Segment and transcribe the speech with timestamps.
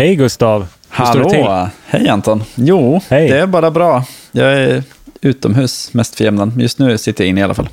[0.00, 0.66] Hej Gustav!
[0.88, 1.68] Hallå!
[1.86, 2.44] Hej Anton!
[2.54, 3.28] Jo, Hej.
[3.28, 4.04] det är bara bra.
[4.32, 4.82] Jag är
[5.20, 6.52] utomhus mest för jämnan.
[6.56, 7.68] Just nu sitter jag inne i alla fall.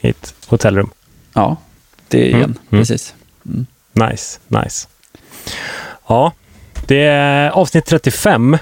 [0.00, 0.90] I ett hotellrum.
[1.32, 1.56] Ja,
[2.08, 2.58] det är Mm, igen.
[2.70, 2.80] mm.
[2.82, 3.14] Precis.
[3.92, 4.88] Nice, nice.
[6.08, 6.32] Ja,
[6.86, 8.58] det är avsnitt 35.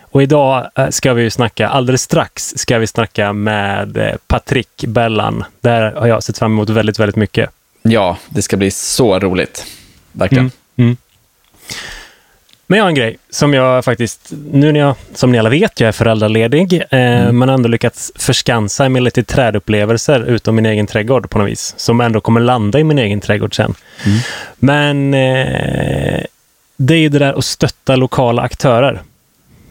[0.00, 4.84] Och idag eh, ska vi ju snacka, alldeles strax ska vi snacka med eh, Patrick
[4.86, 5.44] Bellan.
[5.60, 7.50] Där har jag sett fram emot väldigt, väldigt mycket.
[7.82, 9.66] Ja, det ska bli så roligt.
[10.12, 10.50] Verkligen.
[10.76, 10.96] Mm, mm.
[12.66, 15.80] Men jag har en grej som jag faktiskt, nu när jag, som ni alla vet,
[15.80, 17.38] jag är föräldraledig, eh, Mm.
[17.38, 22.00] men ändå lyckats förskansa mig lite trädupplevelser utom min egen trädgård på något vis, som
[22.00, 23.74] ändå kommer landa i min egen trädgård sen.
[24.04, 24.18] Mm.
[24.58, 26.24] Men eh,
[26.76, 29.02] det är ju det där att stötta lokala aktörer.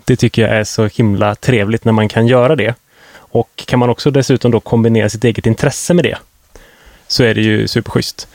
[0.05, 2.73] Det tycker jag är så himla trevligt när man kan göra det.
[3.13, 6.17] Och kan man också dessutom då kombinera sitt eget intresse med det,
[7.07, 8.27] så är det ju superschysst.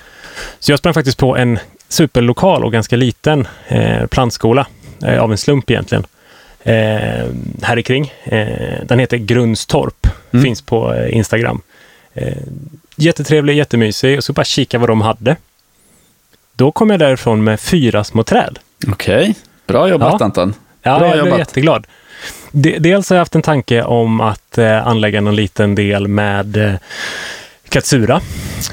[0.59, 1.59] Så jag sprang faktiskt på en
[1.89, 4.67] superlokal och ganska liten eh, plantskola,
[5.03, 6.07] eh, av en slump egentligen,
[6.63, 7.27] eh,
[7.63, 8.13] här kring.
[8.25, 10.45] Eh, den heter Grundstorp, Mm.
[10.45, 11.61] finns på eh, Instagram.
[12.15, 12.37] Eh,
[12.97, 15.37] jättetrevlig, jättemysig och så bara kika vad de hade.
[16.55, 18.59] Då kom jag därifrån med fyra små träd.
[18.89, 19.35] Okej,
[19.67, 20.25] bra jobbat Ja.
[20.25, 20.55] Anton.
[20.83, 21.39] Ja, Bra jag blev jobbat.
[21.39, 21.87] jätteglad.
[22.51, 26.57] De, dels har jag haft en tanke om att eh, anlägga någon liten del med
[26.57, 26.75] eh,
[27.69, 28.21] katsura.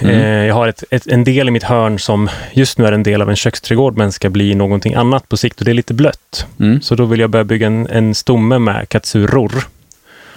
[0.02, 0.16] Mm.
[0.16, 3.04] Eh, jag har ett, ett, en del i mitt hörn som just nu är en
[3.04, 5.94] del av en köksträdgård men ska bli någonting annat på sikt och det är lite
[5.94, 6.46] blött.
[6.60, 6.82] Mm.
[6.82, 9.68] Så då vill jag börja bygga en, en stomme med katsuror.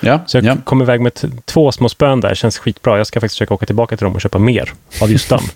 [0.00, 0.56] Ja, Så jag ja.
[0.64, 1.12] kom iväg med
[1.44, 2.98] två små spön där, känns skitbra.
[2.98, 5.42] Jag ska faktiskt försöka åka tillbaka till dem och köpa mer av just dem.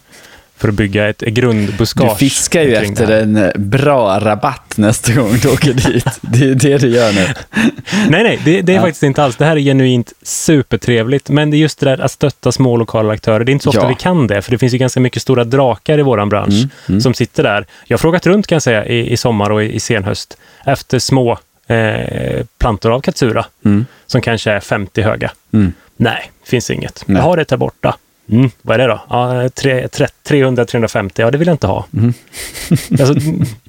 [0.60, 2.10] för att bygga ett grundbuskage.
[2.12, 3.12] Du fiskar ju det efter här.
[3.21, 6.04] en eh, bra rabatt nästa gång du åker dit.
[6.21, 7.26] Det är det du gör nu.
[8.09, 8.82] Nej, nej, det, det är Ja.
[8.82, 9.37] faktiskt inte alls.
[9.37, 11.28] Det här är genuint supertrevligt.
[11.31, 13.44] Men det är just det där att stötta små lokala aktörer.
[13.44, 13.88] Det är inte så ofta Ja.
[13.88, 16.69] vi kan det, för det finns ju ganska mycket stora drakar i våran bransch Mm,
[16.88, 17.00] mm.
[17.00, 17.66] som sitter där.
[17.87, 20.98] Jag har frågat runt kan jag säga i, i sommar och i, i senhöst efter
[20.98, 23.87] små eh, plantor av katsura Mm.
[24.06, 25.31] som kanske är 50 höga.
[25.53, 25.72] Mm.
[25.97, 27.03] Nej, finns inget.
[27.06, 27.16] Nej.
[27.16, 27.97] Jag har det här borta.
[28.30, 29.00] Mm, vad är det då?
[29.10, 31.86] Ja, tre- tre- 300-350, ja det vill jag inte ha.
[31.94, 32.14] Mm.
[32.91, 33.14] Alltså,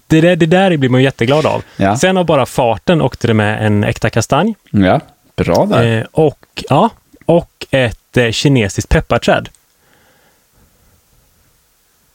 [0.08, 1.64] det, där, det där blir man ju jätteglad av.
[1.78, 1.98] Ja.
[1.98, 5.00] Sen av bara farten åkte det med en äkta kastanj ja,
[5.36, 5.98] bra där.
[5.98, 6.90] eh, och, ja,
[7.26, 9.50] och ett eh, kinesiskt pepparträd.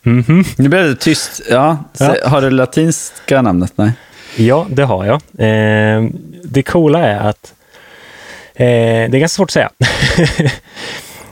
[0.03, 0.45] Mhm.
[0.59, 1.41] Nu blev det tyst.
[1.51, 3.73] Ja, se- Har du latinska namnet?
[3.77, 3.93] Nej.
[4.37, 5.15] Ja, det har jag.
[5.39, 6.05] Eh,
[6.45, 7.55] det coola är att
[8.55, 9.71] eh, det är ganska svårt att säga.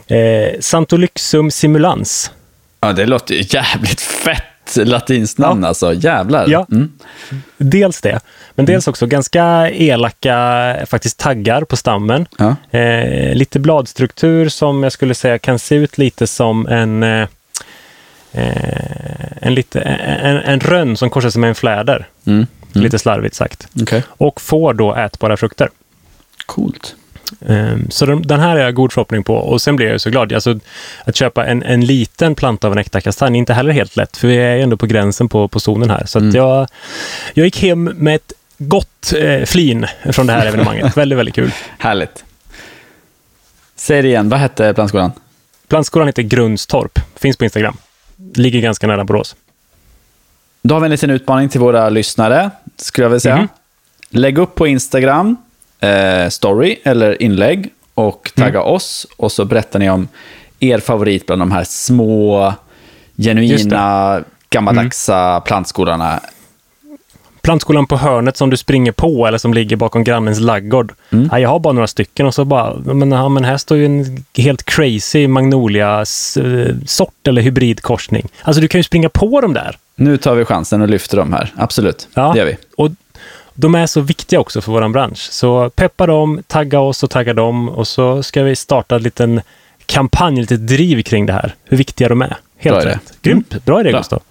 [0.07, 2.31] eh, Santolyxum simulans.
[2.79, 4.43] Ja, det låter ju jävligt fett
[4.75, 5.93] latinskt namn alltså.
[5.93, 6.45] Jävlar.
[6.47, 6.67] Ja.
[6.71, 6.91] Mm.
[7.57, 8.19] Dels det,
[8.55, 12.27] men dels också ganska elaka faktiskt taggar på stammen.
[12.37, 12.55] Ja.
[12.79, 17.27] Eh, lite bladstruktur som jag skulle säga kan se ut lite som en eh,
[18.31, 22.07] eh, en, lite, en, en rönn som korsar sig med en fläder.
[22.25, 22.37] Mm.
[22.37, 22.83] Mm.
[22.83, 23.67] Lite slarvigt sagt.
[23.81, 24.03] Okej.
[24.07, 25.69] Och får då ätbara frukter.
[26.45, 26.95] Coolt.
[27.47, 29.35] Ehm, Så den, den här är jag god förhoppning på.
[29.35, 30.33] Och sen blir jag så glad.
[30.33, 30.59] Alltså,
[31.05, 34.17] att köpa en, en liten planta av en äkta kastanj är inte heller helt lätt,
[34.17, 36.05] för vi är ändå på gränsen på, på zonen här.
[36.05, 36.35] Så Mm.
[36.35, 36.67] jag,
[37.33, 40.97] jag gick hem med ett gott eh, flin från det här evenemanget.
[40.97, 41.51] väldigt, väldigt kul.
[41.77, 42.23] Härligt.
[43.75, 45.11] Säg det igen, vad hette plantskolan?
[45.67, 46.99] Plantskolan heter Grundstorp.
[47.15, 47.77] Finns på Instagram.
[48.35, 49.35] Ligger ganska nära Borås.
[50.61, 53.35] Då har vi en liten utmaning till våra lyssnare, skulle jag vilja säga.
[53.37, 53.47] Mhm.
[54.09, 55.37] Lägg upp på Instagram,
[55.79, 60.07] eh, story eller inlägg och tagga oss och så berättar ni om
[60.59, 62.53] er favorit bland de här små,
[63.17, 66.19] genuina, gammaldagsa plantskolorna.
[67.41, 70.93] Plantskolan på hörnet som du springer på eller som ligger bakom grannens laggård.
[71.11, 71.29] Mm.
[71.31, 73.85] Ja, jag har bara några stycken och så bara, men, ja, men här står ju
[73.85, 78.27] en helt crazy magnolia-sort eller hybridkorsning.
[78.41, 79.77] Alltså du kan ju springa på dem där.
[79.95, 81.53] Nu tar vi chansen och lyfter dem här.
[81.57, 82.31] Absolut, Ja.
[82.33, 82.57] det gör vi.
[82.77, 82.89] Och
[83.55, 85.17] de är så viktiga också för vår bransch.
[85.31, 89.41] Så peppa dem, tagga oss och tagga dem och så ska vi starta en liten
[89.85, 91.55] kampanj, lite driv kring det här.
[91.63, 92.37] Hur viktiga de är.
[92.57, 93.13] Helt Bra rätt.
[93.21, 93.65] Grymt.
[93.65, 93.99] Bra idé, Bra.
[93.99, 94.21] Gustav.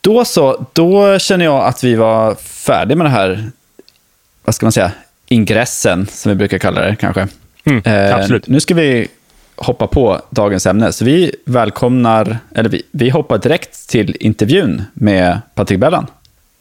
[0.00, 3.50] Då så, då känner jag att vi var färdiga med det här,
[4.44, 4.92] vad ska man säga,
[5.28, 7.28] ingressen, som vi brukar kalla det kanske.
[7.64, 8.48] Mm, Eh, absolut.
[8.48, 9.08] Nu ska vi
[9.56, 15.40] hoppa på dagens ämne, så vi välkomnar, eller vi, vi hoppar direkt till intervjun med
[15.54, 16.06] Patrik Bellan.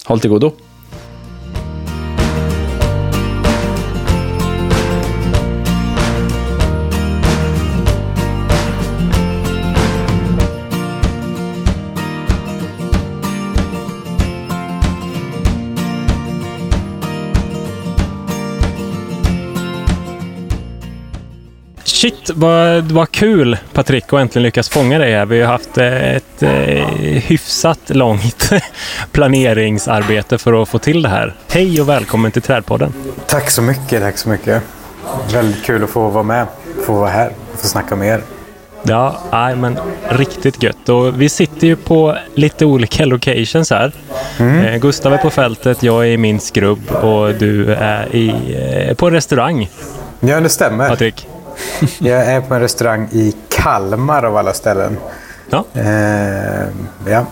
[0.05, 0.53] Håll till godo.
[21.99, 25.25] Shit, vad, vad kul Patrik att äntligen lyckas fånga dig här.
[25.25, 26.49] Vi har haft eh, ett eh,
[26.99, 28.49] hyfsat långt
[29.11, 31.35] planeringsarbete för att få till det här.
[31.51, 32.93] Hej och välkommen till Trädpodden.
[33.27, 34.63] Tack så mycket, tack så mycket.
[35.33, 36.47] Väldigt kul att få vara med,
[36.85, 38.21] få vara här, få snacka med er.
[38.83, 39.79] Ja, nej, men
[40.09, 40.89] riktigt gött.
[40.89, 43.91] Och vi sitter ju på lite olika locations här.
[44.39, 44.65] Mm.
[44.65, 48.29] Eh, Gustav är på fältet, jag är i min skrubb och du är i,
[48.89, 49.69] eh, på en restaurang.
[50.19, 50.89] Ja, det stämmer.
[50.89, 51.27] Patrik.
[51.99, 54.97] Jag är på en restaurang i Kalmar av alla ställen.
[55.49, 55.65] Ja.
[55.73, 56.67] Eh,
[57.07, 57.25] ja.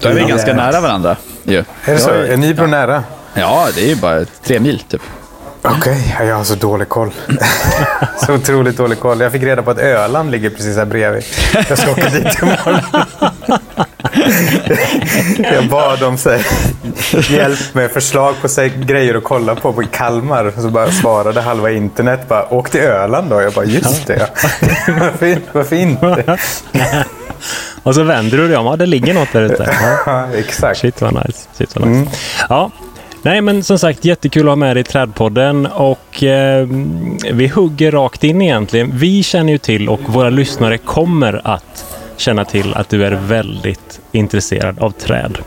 [0.00, 1.16] Då är vi ganska nära varandra.
[1.42, 1.62] Ja.
[1.84, 2.10] Är det så?
[2.10, 2.66] Är ni på ja.
[2.66, 3.04] nära?
[3.34, 5.02] Ja, det är ju bara tre mil typ.
[5.62, 7.10] Okej, okay, jag har så dålig koll.
[8.26, 9.20] så otroligt dålig koll.
[9.20, 11.24] Jag fick reda på att Öland ligger precis här bredvid.
[11.68, 12.80] Jag ska åka dit imorgon.
[15.52, 16.44] jag bad om sig,
[17.30, 20.52] hjälp med förslag på sig, grejer att kolla på på Kalmar.
[20.56, 23.42] Så bara svarade halva internet bara, åk till Öland då.
[23.42, 24.28] Jag bara, just det.
[25.00, 26.38] varför, varför inte?
[27.82, 28.66] Och så vänder du dig om.
[28.66, 29.76] Ja, det ligger något där ute.
[30.06, 30.80] Ja, exakt.
[30.80, 31.48] Shit vad nice.
[31.52, 32.00] Shit vad nice.
[32.00, 32.08] Mm.
[32.48, 32.70] Ja,
[33.24, 36.66] Nej, men som sagt jättekul att ha med dig i Trädpodden och eh,
[37.32, 38.90] vi hugger rakt in egentligen.
[38.94, 41.91] Vi känner ju till och våra lyssnare kommer att
[42.22, 45.38] känna till att du är väldigt intresserad av träd.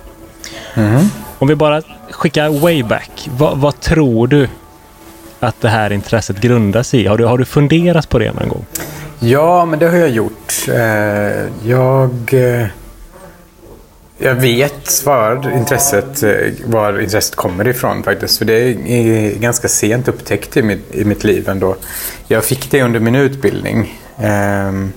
[0.73, 1.05] Mm.
[1.39, 3.29] Om vi bara skickar way back.
[3.37, 4.47] Vad, vad, tror du
[5.39, 7.07] att det här intresset grundas i?
[7.07, 8.65] Har du, har du funderat på det någon gång?
[9.19, 10.53] Ja, men det har jag gjort.
[10.67, 12.67] Eh, jag eh,
[14.17, 16.31] jag vet var intresset, eh,
[16.65, 18.37] var intresset kommer ifrån faktiskt.
[18.37, 21.75] För det är ganska sent upptäckt i mitt, i mitt liv ändå.
[22.27, 23.99] Jag fick det under min utbildning.
[24.17, 24.93] Ehm,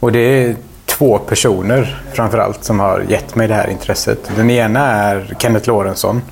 [0.00, 0.56] och det
[0.92, 4.30] två personer framförallt som har gett mig det här intresset.
[4.36, 6.22] Den ena är Kenneth Lorentzon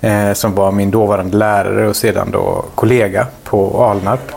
[0.00, 4.32] eh, som var min dåvarande lärare och sedan då kollega på Alnarp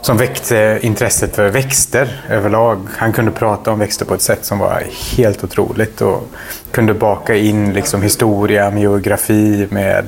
[0.00, 2.78] som väckte intresset för växter överlag.
[2.96, 4.82] Han kunde prata om växter på ett sätt som var
[5.16, 6.28] helt otroligt och
[6.70, 10.06] kunde baka in liksom historia med geografi, med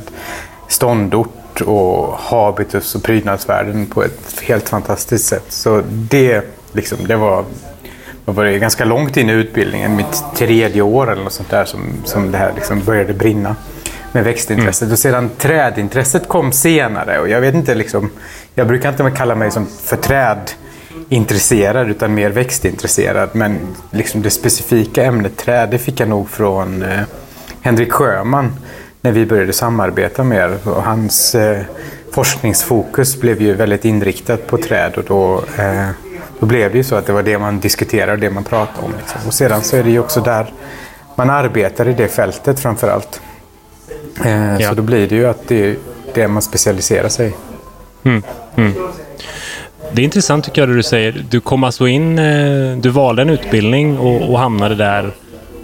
[0.69, 5.45] ståndort och habitus och prydnadsvärden på ett helt fantastiskt sätt.
[5.49, 7.45] Så det, liksom, det var,
[8.25, 11.81] var det ganska långt in i utbildningen, mitt tredje år eller något sånt där, som,
[12.05, 13.57] som det här liksom började brinna
[14.13, 14.83] med växtintresset.
[14.83, 14.93] Mm.
[14.93, 17.19] Och sedan trädintresset kom senare.
[17.21, 18.11] Och jag vet inte, liksom,
[18.55, 23.29] jag brukar inte kalla mig som för trädintresserad utan mer växtintresserad.
[23.33, 23.59] Men
[23.91, 27.01] liksom det specifika ämnet träd det fick jag nog från eh,
[27.61, 28.53] Henrik Sjöman
[29.01, 30.59] när vi började samarbeta mer.
[30.65, 31.63] Och hans eh,
[32.13, 35.89] forskningsfokus blev ju väldigt inriktat på träd och då, eh,
[36.43, 38.87] då blev det ju så att det var det man diskuterade och det man pratade
[38.87, 38.93] om.
[38.99, 39.21] Liksom.
[39.27, 40.53] Och sedan så är det ju också där
[41.17, 43.21] man arbetar i det fältet framför allt.
[44.25, 44.69] Eh, ja.
[44.69, 45.77] Så då blir det ju att det är
[46.15, 47.35] det man specialiserar sig
[48.03, 48.23] mm.
[48.57, 48.73] Mm.
[49.93, 51.25] Det är intressant tycker jag det du säger.
[51.31, 55.15] Du kom alltså in, eh, du valde en utbildning och, och hamnade där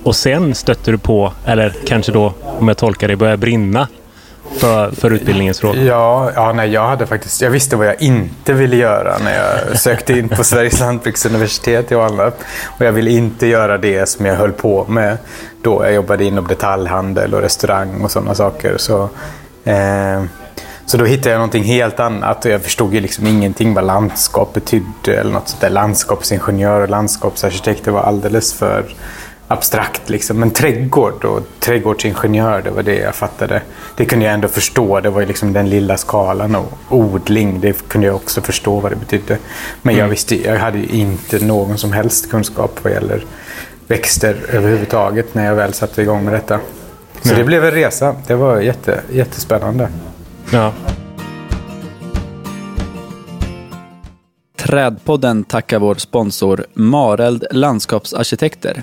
[0.03, 3.89] och sen stötte du på, eller kanske då om jag tolkar det, började brinna
[4.57, 5.83] för, för utbildningens fråga?
[5.83, 9.79] Ja, ja nej, jag, hade faktiskt, jag visste vad jag inte ville göra när jag
[9.79, 12.35] sökte in på Sveriges lantbruksuniversitet i Alnarp.
[12.67, 15.19] Och jag ville inte göra det som jag höll på med
[15.63, 15.85] då.
[15.85, 18.77] Jag jobbade inom detaljhandel och restaurang och sådana saker.
[18.77, 19.09] Så,
[19.65, 20.23] eh,
[20.87, 24.55] så då hittade jag någonting helt annat och jag förstod ju liksom ingenting vad landskap
[24.55, 25.71] betydde eller något sånt där.
[25.71, 28.85] Landskapsingenjör och landskapsarkitekt, det var alldeles för
[29.49, 30.09] abstrakt.
[30.09, 30.41] Liksom.
[30.41, 33.63] Men trädgård och trädgårdsingenjör, det var det jag fattade.
[33.97, 35.01] Det kunde jag ändå förstå.
[35.01, 36.55] Det var liksom den lilla skalan.
[36.55, 39.39] Och odling, det kunde jag också förstå vad det betydde.
[39.83, 40.11] Men jag, mm.
[40.11, 43.25] visste, jag hade inte någon som helst kunskap vad gäller
[43.87, 46.61] växter överhuvudtaget när jag väl satte igång med detta.
[47.23, 48.17] Så det blev en resa.
[48.27, 49.89] Det var jätte, jättespännande.
[50.53, 50.73] Ja.
[54.57, 58.83] Trädpodden tackar vår sponsor Mareld Landskapsarkitekter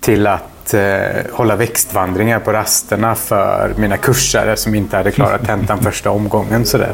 [0.00, 5.78] till att eh, hålla växtvandringar på rasterna för mina kursare som inte hade klarat tentan
[5.78, 6.66] första omgången.
[6.66, 6.92] Sådär.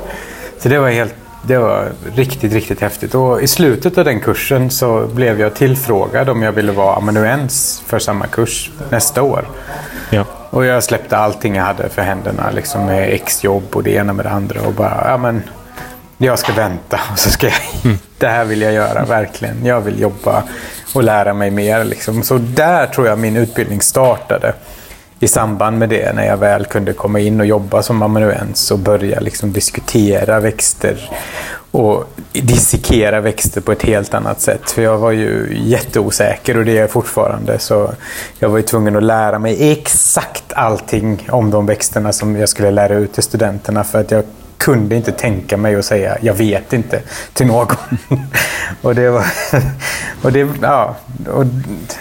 [0.59, 3.15] Så det var helt det var riktigt, riktigt häftigt.
[3.15, 7.83] Och I slutet av den kursen så blev jag tillfrågad om jag ville vara amanuens
[7.87, 9.45] för samma kurs nästa år.
[10.11, 10.25] Ja.
[10.51, 14.25] Och jag släppte allting jag hade för händerna, liksom med exjobb och det ena med
[14.25, 14.63] det andra.
[14.63, 15.43] Och bara, ja men,
[16.19, 17.99] jag ska vänta och så ska jag mm.
[18.21, 19.67] Det här vill jag göra, verkligen.
[19.67, 20.43] Jag vill jobba
[20.95, 21.85] och lära mig mer.
[21.85, 22.23] Liksom.
[22.23, 24.53] Så där tror jag min utbildning startade
[25.21, 28.79] i samband med det, när jag väl kunde komma in och jobba som amanuens och
[28.79, 31.11] börja liksom diskutera växter
[31.71, 34.71] och dissekera växter på ett helt annat sätt.
[34.71, 37.59] För jag var ju jätteosäker och det är jag fortfarande.
[37.59, 37.93] Så
[38.39, 42.71] jag var ju tvungen att lära mig exakt allting om de växterna som jag skulle
[42.71, 44.25] lära ut till studenterna för att jag
[44.61, 47.03] kunde inte tänka mig att säga jag vet inte
[47.33, 47.77] till någon.
[48.83, 49.25] och det, var,
[50.23, 50.97] och det, ja,
[51.33, 51.45] och,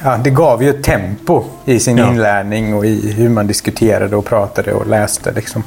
[0.03, 2.11] ja, det gav ju ett tempo i sin ja.
[2.11, 5.31] inlärning och i hur man diskuterade och pratade och läste.
[5.31, 5.63] Liksom.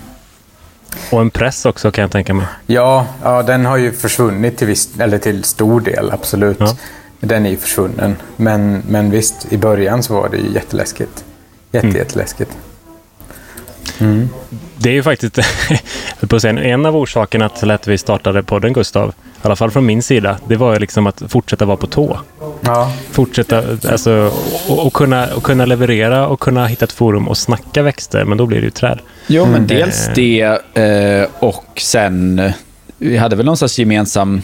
[1.11, 2.47] Och en press också kan jag tänka mig.
[2.67, 6.61] Ja, ja den har ju försvunnit till, viss, eller till stor del, absolut.
[6.61, 6.77] Ja.
[7.21, 8.17] Den är ju försvunnen.
[8.37, 11.25] Men, men visst, i början så var det ju jätteläskigt.
[11.71, 11.99] Jätte, mm.
[11.99, 12.51] Jätteläskigt.
[13.99, 14.29] Mm.
[14.83, 15.39] Det är ju faktiskt
[16.29, 19.13] på säga, en av orsakerna till att vi startade podden, Gustav, i
[19.43, 22.21] alla fall från min sida, det var ju liksom att fortsätta vara på tå.
[22.61, 22.93] Ja.
[23.11, 24.33] Fortsätta, alltså,
[24.69, 28.39] och, och, kunna, och kunna leverera och kunna hitta ett forum och snacka växter, men
[28.39, 28.99] då blir det ju träd.
[29.27, 29.67] Jo, men mm.
[29.67, 30.41] dels det
[30.75, 32.53] eh, och sen,
[32.99, 34.43] vi hade väl någon slags gemensam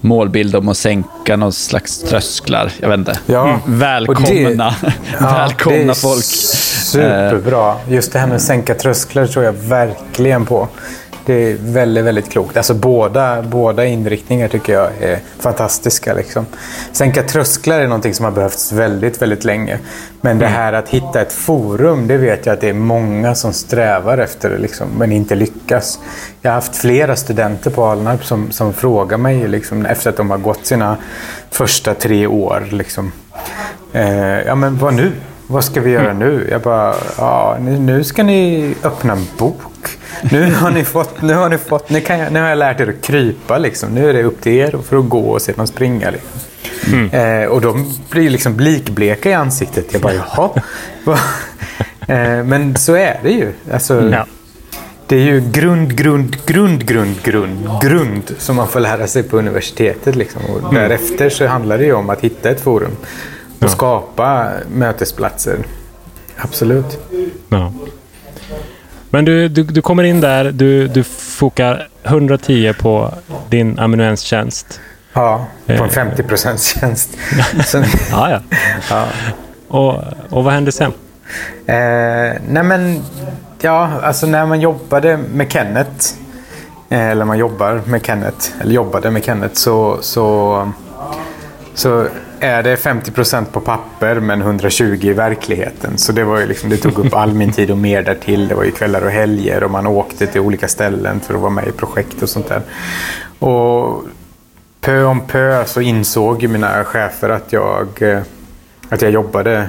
[0.00, 2.72] målbild om att sänka någon slags trösklar.
[2.80, 3.18] Jag vet inte.
[3.26, 3.48] Ja.
[3.48, 3.78] Mm.
[3.78, 6.24] Välkomna, det, välkomna ja, folk.
[6.90, 7.76] Superbra.
[7.88, 10.68] Just det här med att sänka trösklar tror jag verkligen på.
[11.26, 12.56] Det är väldigt, väldigt klokt.
[12.56, 16.14] Alltså båda, båda inriktningar tycker jag är fantastiska.
[16.14, 16.46] Liksom.
[16.92, 19.78] Sänka trösklar är någonting som har behövts väldigt, väldigt länge.
[20.20, 20.58] Men det mm.
[20.58, 24.58] här att hitta ett forum, det vet jag att det är många som strävar efter
[24.58, 25.98] liksom, men inte lyckas.
[26.42, 30.30] Jag har haft flera studenter på Alnarp som, som frågar mig liksom, efter att de
[30.30, 30.96] har gått sina
[31.50, 32.68] första tre år.
[32.70, 33.12] Liksom,
[33.92, 35.12] eh, ja men vad nu?
[35.50, 36.18] Vad ska vi göra mm.
[36.18, 36.48] nu?
[36.50, 39.88] Jag bara, ja, nu ska ni öppna en bok.
[40.22, 42.80] Nu har ni fått, nu har ni fått, nu, kan jag, nu har jag lärt
[42.80, 43.94] er att krypa liksom.
[43.94, 46.10] Nu är det upp till er för att gå och sedan springa.
[46.10, 46.40] Liksom.
[46.92, 47.42] Mm.
[47.42, 49.92] Eh, och de blir liksom likbleka i ansiktet.
[49.92, 50.50] Jag bara, jaha.
[52.00, 53.52] eh, men så är det ju.
[53.72, 54.26] Alltså, ja.
[55.06, 59.38] Det är ju grund, grund, grund, grund, grund, grund som man får lära sig på
[59.38, 60.16] universitetet.
[60.16, 60.42] Liksom.
[60.44, 60.74] Och mm.
[60.74, 62.96] Därefter så handlar det ju om att hitta ett forum
[63.60, 63.68] och ja.
[63.68, 65.58] skapa mötesplatser.
[66.36, 66.98] Absolut.
[67.48, 67.72] Ja.
[69.10, 73.14] Men du, du, du kommer in där, du, du fokar 110 på
[73.48, 74.80] din amanuenstjänst.
[75.12, 76.36] Ja, på en 50 eh.
[76.56, 77.16] tjänst.
[78.10, 78.40] ja, ja.
[78.90, 79.06] ja.
[79.68, 79.94] Och,
[80.30, 80.92] och vad hände sen?
[81.66, 83.02] Eh, nej men,
[83.60, 86.14] ja, alltså när man jobbade med Kenneth,
[86.88, 90.72] eh, eller man jobbar med Kenneth, eller jobbade med Kenneth, så, så,
[91.74, 92.06] så
[92.40, 95.98] är det 50% på papper men 120 i verkligheten.
[95.98, 98.48] Så det, var ju liksom, det tog upp all min tid och mer därtill.
[98.48, 101.50] Det var ju kvällar och helger och man åkte till olika ställen för att vara
[101.50, 102.62] med i projekt och sånt där.
[103.38, 104.04] Och
[104.80, 108.20] pö om pö så insåg mina chefer att jag, eh,
[108.88, 109.68] att jag jobbade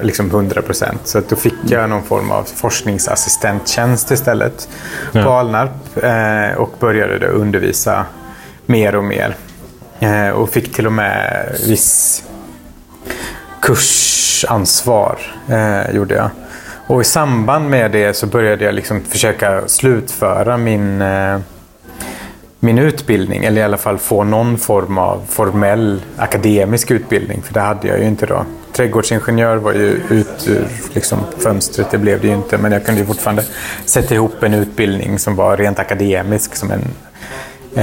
[0.00, 4.68] liksom 100% Så att då fick jag någon form av forskningsassistenttjänst istället
[5.12, 5.22] ja.
[5.22, 8.04] på Alnarp eh, och började undervisa
[8.66, 9.36] mer och mer.
[10.02, 12.22] Eh, och fick till och med viss
[13.60, 15.18] kursansvar.
[15.48, 16.30] Eh, gjorde jag.
[16.86, 21.38] Och i samband med det så började jag liksom försöka slutföra min, eh,
[22.60, 23.44] min utbildning.
[23.44, 27.42] Eller i alla fall få någon form av formell akademisk utbildning.
[27.42, 28.44] För det hade jag ju inte då.
[28.72, 32.58] Trädgårdsingenjör var ju ut ur liksom, fönstret, det blev det ju inte.
[32.58, 33.44] Men jag kunde ju fortfarande
[33.84, 36.56] sätta ihop en utbildning som var rent akademisk.
[36.56, 36.84] Som en,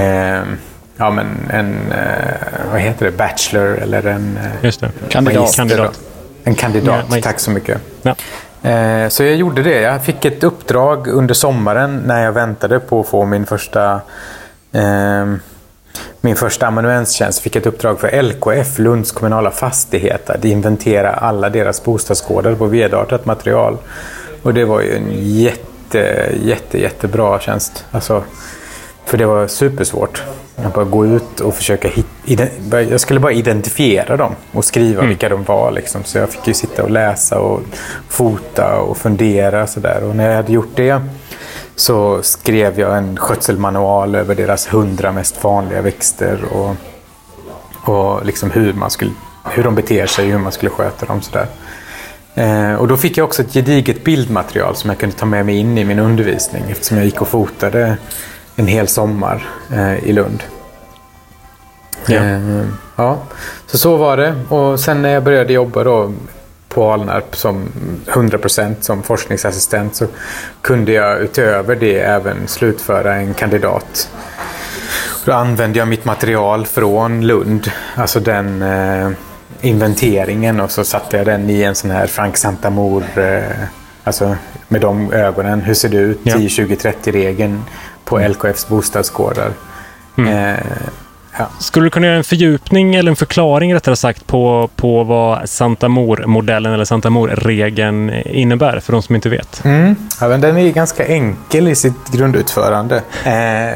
[0.02, 0.44] eh,
[1.00, 4.92] ja, men en eh, vad heter det, bachelor eller en eh, Just det.
[5.10, 5.56] kandidat.
[5.56, 6.00] kandidat.
[6.44, 7.82] En kandidat, ja, tack så mycket.
[8.02, 8.16] Ja.
[8.70, 9.82] Eh, så jag gjorde det.
[9.82, 14.02] Jag fick ett uppdrag under sommaren när jag väntade på att få min första
[14.72, 15.26] eh,
[16.22, 21.84] min första amanuenstjänst fick ett uppdrag för LKF, Lunds kommunala fastighet, att inventera alla deras
[21.84, 23.78] bostadsgårdar på vedartat material.
[24.44, 27.86] Och det var ju en jätte, jätte, jättebra tjänst.
[27.92, 28.24] Alltså,
[29.06, 30.24] för det var supersvårt.
[30.66, 32.82] Att bara gå ut och försöka hitta...
[32.82, 35.10] Jag skulle bara identifiera dem och skriva mm.
[35.10, 35.72] vilka de var.
[35.72, 36.04] Liksom.
[36.04, 37.62] Så jag fick ju sitta och läsa och
[38.10, 39.68] fota och fundera.
[39.68, 40.04] Så där.
[40.04, 41.02] Och när jag hade gjort det
[41.80, 46.76] så skrev jag en skötselmanual över deras hundra mest vanliga växter och,
[47.90, 49.12] och liksom hur, man skulle,
[49.46, 51.22] hur de beter sig, hur man skulle sköta dem.
[51.22, 51.40] Så
[52.42, 55.58] eh, och då fick jag också ett gediget bildmaterial som jag kunde ta med mig
[55.58, 57.98] in i min undervisning eftersom jag gick och fotade
[58.60, 60.44] en hel sommar eh, i Lund.
[62.08, 62.16] Ja.
[62.16, 63.18] Eh, ja.
[63.66, 64.36] Så så var det.
[64.50, 66.14] Och sen när jag började jobba då
[66.70, 67.72] på Alnarp som
[68.08, 70.06] 100% som forskningsassistent så
[70.62, 74.12] kunde jag utöver det även slutföra en kandidat.
[75.26, 79.10] Då använde jag mitt material från Lund, alltså den eh,
[79.62, 83.42] inventeringen och så satte jag den i en sån här Frank Santamor, eh,
[84.04, 84.36] alltså
[84.68, 85.62] med de ögonen.
[85.62, 86.20] Hur ser det ut?
[86.24, 86.38] Ja.
[86.38, 87.64] 10, 20, 30-regeln
[88.06, 89.52] på LKFs bostadsgårdar.
[90.18, 90.54] Mm.
[90.54, 90.60] Eh,
[91.40, 91.48] Ja.
[91.60, 95.88] Skulle du kunna göra en fördjupning eller en förklaring rättare sagt på, på vad Santa
[95.88, 99.66] Mor-modellen eller Santa Mor-regeln innebär för de som inte vet?
[99.66, 99.96] Mm.
[100.22, 102.96] Ja, men den är ganska enkel i sitt grundutförande.
[103.24, 103.32] Eh,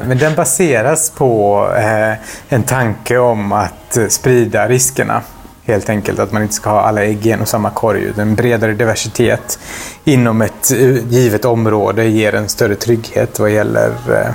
[0.07, 2.13] men den baseras på eh,
[2.49, 5.21] en tanke om att sprida riskerna.
[5.65, 8.13] Helt enkelt att man inte ska ha alla ägg i en och samma korg.
[8.17, 9.59] En bredare diversitet
[10.03, 14.33] inom ett eh, givet område ger en större trygghet vad gäller eh,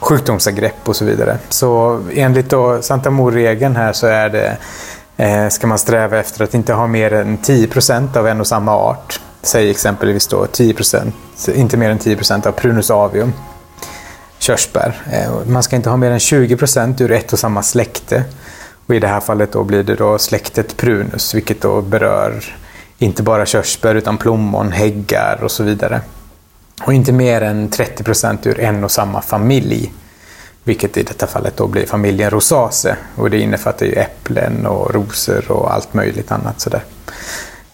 [0.00, 1.38] sjukdomsangrepp och så vidare.
[1.48, 4.56] Så enligt då Santa Mor-regeln här så är det,
[5.16, 8.76] eh, ska man sträva efter att inte ha mer än 10% av en och samma
[8.76, 9.20] art.
[9.42, 11.12] Säg exempelvis då 10%
[11.54, 13.32] inte mer än 10% av Prunus avium,
[14.38, 15.02] körsbär.
[15.12, 18.24] Eh, man ska inte ha mer än 20% ur ett och samma släkte.
[18.86, 22.44] Och I det här fallet då blir det då släktet Prunus, vilket då berör
[22.98, 26.00] inte bara körsbär utan plommon, häggar och så vidare.
[26.84, 29.92] Och inte mer än 30 procent ur en och samma familj.
[30.64, 32.96] Vilket i detta fallet då blir familjen Rosace.
[33.14, 36.84] Och det innefattar ju äpplen och rosor och allt möjligt annat sådär.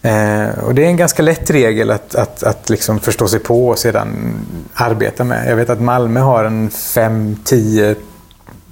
[0.03, 3.69] Eh, och det är en ganska lätt regel att, att, att liksom förstå sig på
[3.69, 4.35] och sedan
[4.75, 5.51] arbeta med.
[5.51, 7.95] Jag vet att Malmö har en 5, 10,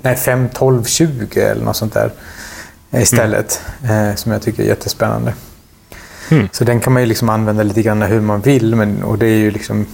[0.02, 2.12] nej 5, 12, 20 eller något sånt där
[2.90, 3.62] istället.
[3.82, 4.08] Mm.
[4.08, 5.34] Eh, som jag tycker är jättespännande.
[6.30, 6.48] Mm.
[6.52, 8.76] Så den kan man ju liksom använda lite grann hur man vill.
[8.76, 9.86] Men, och det är ju liksom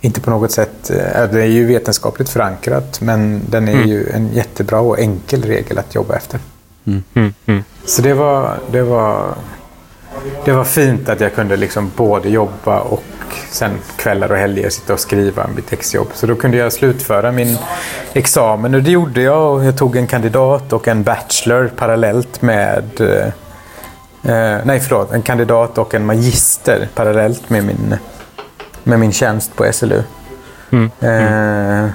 [0.00, 3.88] inte på något sätt, äh, det är ju vetenskapligt förankrat, men den är mm.
[3.88, 6.40] ju en jättebra och enkel regel att jobba efter.
[6.84, 7.02] Mm.
[7.14, 7.34] Mm.
[7.46, 7.64] mm.
[7.84, 9.34] Så det var, det, var,
[10.44, 13.04] det var fint att jag kunde liksom både jobba och
[13.50, 16.08] sen kvällar och helger sitta och skriva mitt exjobb.
[16.14, 17.58] Så då kunde jag slutföra min
[18.12, 19.54] examen och det gjorde jag.
[19.54, 23.26] Och jag tog en kandidat och en bachelor parallellt med eh,
[24.32, 25.12] eh nej, förlåt.
[25.12, 27.96] En kandidat och en magister parallellt med min
[28.86, 30.02] med min tjänst på SLU.
[30.70, 30.90] Mm.
[31.00, 31.90] Eh,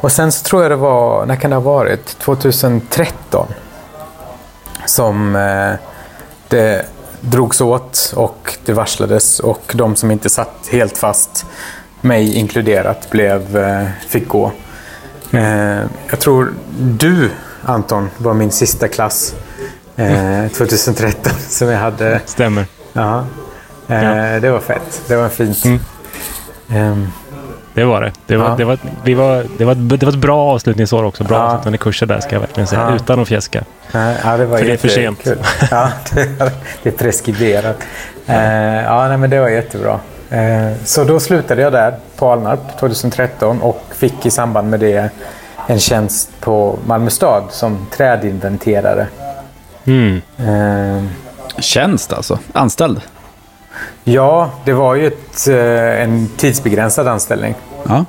[0.00, 2.18] och sen så tror jag det var, när kan det ha varit?
[2.18, 3.46] 2013.
[4.86, 5.72] Som eh,
[6.48, 6.86] det
[7.30, 11.46] drogs åt och det varslades och de som inte satt helt fast,
[12.00, 14.52] mig inkluderat, blev, eh, fick gå.
[15.30, 17.30] Eh, jag tror du,
[17.62, 19.34] Anton, var min sista klass
[20.56, 22.20] 2013 eh, som jag hade.
[22.26, 22.66] Stämmer.
[22.92, 23.26] Ja,
[24.40, 25.02] det var fett.
[25.08, 25.64] Det var fint.
[25.64, 27.08] Mm.
[27.74, 28.12] Det var det.
[28.26, 28.54] Det var, ja.
[28.56, 31.24] det, var, vi var, det, var, det var ett bra avslutningsår också.
[31.24, 31.42] Bra ja.
[31.42, 32.86] avslutande kurser där ska jag verkligen säga.
[32.88, 32.96] Ja.
[32.96, 33.64] Utan att fjäska.
[33.92, 35.26] Ja, det var för det är för sent.
[35.70, 35.88] Ja,
[36.82, 37.76] det, är preskriberat.
[38.28, 38.36] Uh,
[38.84, 40.00] ja, nej, men det var jättebra.
[40.32, 45.10] Uh, så då slutade jag där på Alnarp 2013 och fick i samband med det
[45.66, 49.06] en tjänst på Malmö stad som trädinventerare.
[49.84, 50.22] Mm.
[50.40, 51.04] Uh,
[51.58, 52.38] tjänst alltså?
[52.52, 53.00] Anställd?
[54.04, 57.54] Ja, det var ju ett, eh, en tidsbegränsad anställning.
[57.88, 58.04] Ja.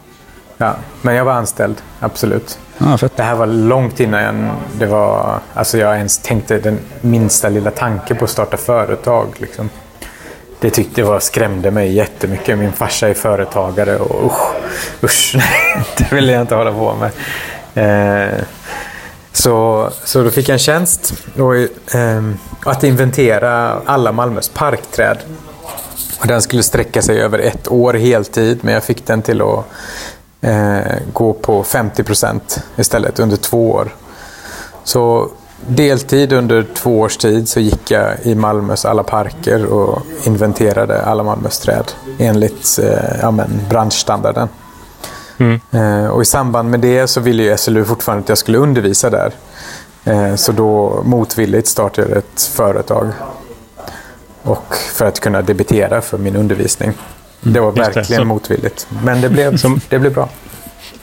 [0.58, 2.60] Ja, men jag var anställd, absolut.
[2.78, 2.98] Ja.
[3.16, 8.16] Det här var långt innan det var, alltså jag ens tänkte den minsta lilla tanke
[8.16, 9.28] på att starta företag.
[9.38, 9.70] Liksom.
[10.60, 12.58] Det tyckte jag skrämde mig jättemycket.
[12.58, 14.56] Min farsa är företagare och usch,
[15.04, 15.36] usch
[15.98, 17.12] det ville jag inte hålla på med.
[17.76, 18.40] Eh,
[19.32, 21.56] så, så då fick jag en tjänst och,
[21.96, 22.24] eh,
[22.66, 25.18] att inventera alla Malmös parkträd.
[26.20, 29.66] Och den skulle sträcka sig över ett år heltid, men jag fick den till att
[30.42, 33.96] eh, gå på 50 procent istället under två år.
[34.84, 35.30] Så
[35.68, 41.24] deltid under två års tid så gick jag i Malmös alla parker och inventerade alla
[41.24, 44.48] Malmös träd enligt eh, ja, men, branschstandarden.
[45.38, 45.60] Mm.
[45.72, 49.10] Eh, och I samband med det så ville ju SLU fortfarande att jag skulle undervisa
[49.10, 49.34] där.
[50.06, 53.08] Eh, så då motvilligt startade jag ett företag.
[54.46, 56.94] Och för att kunna debitera för min undervisning.
[57.42, 58.26] Det var verkligen det.
[58.26, 58.88] motvilligt.
[59.04, 59.82] Men det blev, Som...
[59.90, 60.30] det blev bra.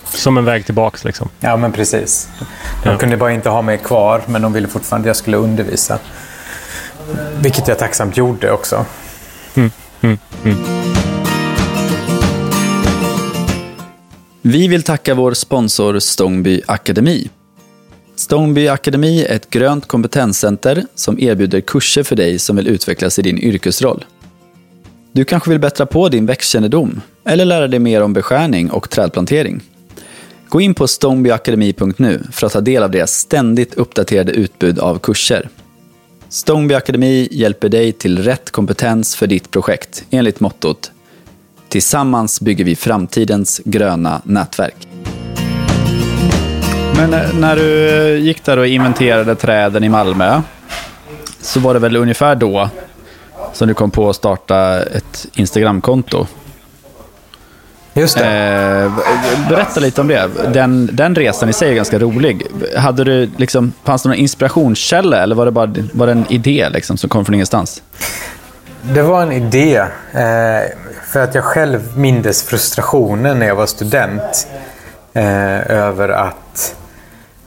[0.04, 1.28] Som en väg tillbaks liksom.
[1.40, 2.28] Ja, men precis.
[2.82, 2.98] De ja.
[2.98, 5.98] kunde bara inte ha mig kvar, men de ville fortfarande att jag skulle undervisa.
[7.40, 8.84] Vilket jag tacksamt gjorde också.
[9.54, 10.58] Mm, mm, mm.
[14.42, 17.30] Vi vill tacka vår sponsor Stångby Akademi.
[18.22, 23.22] Stångby Akademi är ett grönt kompetenscenter som erbjuder kurser för dig som vill utvecklas i
[23.22, 24.04] din yrkesroll.
[25.12, 29.60] Du kanske vill bättra på din växtkännedom eller lära dig mer om beskärning och trädplantering.
[30.48, 35.48] Gå in på stonebyakademi.nu för att ta del av deras ständigt uppdaterade utbud av kurser.
[36.28, 40.92] Stoneby Akademi hjälper dig till rätt kompetens för ditt projekt enligt mottot
[41.68, 44.88] Tillsammans bygger vi framtidens gröna nätverk.
[47.06, 50.42] Men när du gick där och inventerade träden i Malmö
[51.40, 52.70] så var det väl ungefär då
[53.52, 56.26] som du kom på att starta ett Instagramkonto?
[57.94, 58.24] Just det.
[58.24, 60.30] Eh, berätta lite om det.
[60.52, 62.46] Den, den resan i sig är ganska rolig.
[62.76, 66.68] Hade du liksom, fanns det någon inspirationskälla eller var det bara var det en idé
[66.68, 67.82] liksom, som kom från ingenstans?
[68.82, 69.76] Det var en idé.
[70.12, 70.70] Eh,
[71.12, 74.48] för att jag själv mindes frustrationen när jag var student.
[75.14, 76.74] Eh, över att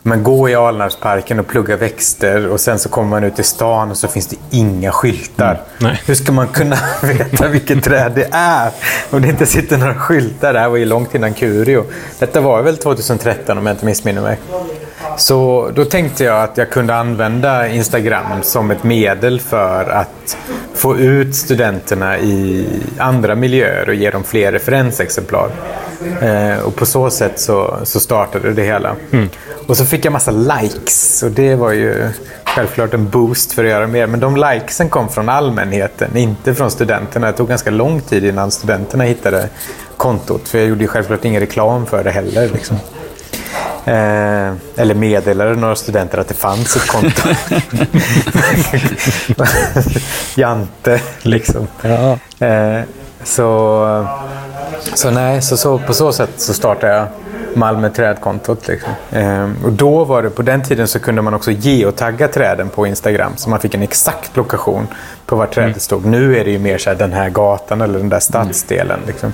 [0.07, 3.91] man går i Alnarpsparken och pluggar växter och sen så kommer man ut i stan
[3.91, 5.61] och så finns det inga skyltar.
[5.81, 8.71] Mm, Hur ska man kunna veta vilket träd det är
[9.09, 10.53] om det inte sitter några skyltar?
[10.53, 11.85] Det här var ju långt innan Curio.
[12.19, 14.37] Detta var väl 2013 om jag inte missminner mig.
[15.17, 20.37] Så då tänkte jag att jag kunde använda Instagram som ett medel för att
[20.73, 25.49] få ut studenterna i andra miljöer och ge dem fler referensexemplar.
[26.21, 28.95] Eh, och på så sätt så, så startade det hela.
[29.11, 29.29] Mm.
[29.67, 32.09] Och så fick jag massa likes och det var ju
[32.43, 34.07] självklart en boost för att göra mer.
[34.07, 37.27] Men de likesen kom från allmänheten, inte från studenterna.
[37.27, 39.49] Det tog ganska lång tid innan studenterna hittade
[39.97, 40.47] kontot.
[40.47, 42.49] För jag gjorde ju självklart ingen reklam för det heller.
[42.53, 42.77] Liksom.
[43.85, 47.21] Eh, eller meddelade några studenter att det fanns ett konto.
[50.35, 51.67] Jante, liksom.
[51.81, 52.17] Ja.
[52.47, 52.81] Eh,
[53.23, 54.07] så,
[54.81, 57.07] så nej, så, så, på så sätt så startade jag
[57.55, 58.67] Malmö trädkontot.
[58.67, 58.91] Liksom.
[59.11, 62.87] Eh, och då var det, på den tiden så kunde man också geotagga träden på
[62.87, 63.31] Instagram.
[63.35, 64.87] Så man fick en exakt lokation
[65.25, 65.79] på var trädet mm.
[65.79, 66.05] stod.
[66.05, 68.99] Nu är det ju mer så här, den här gatan eller den där stadsdelen.
[69.07, 69.33] Liksom.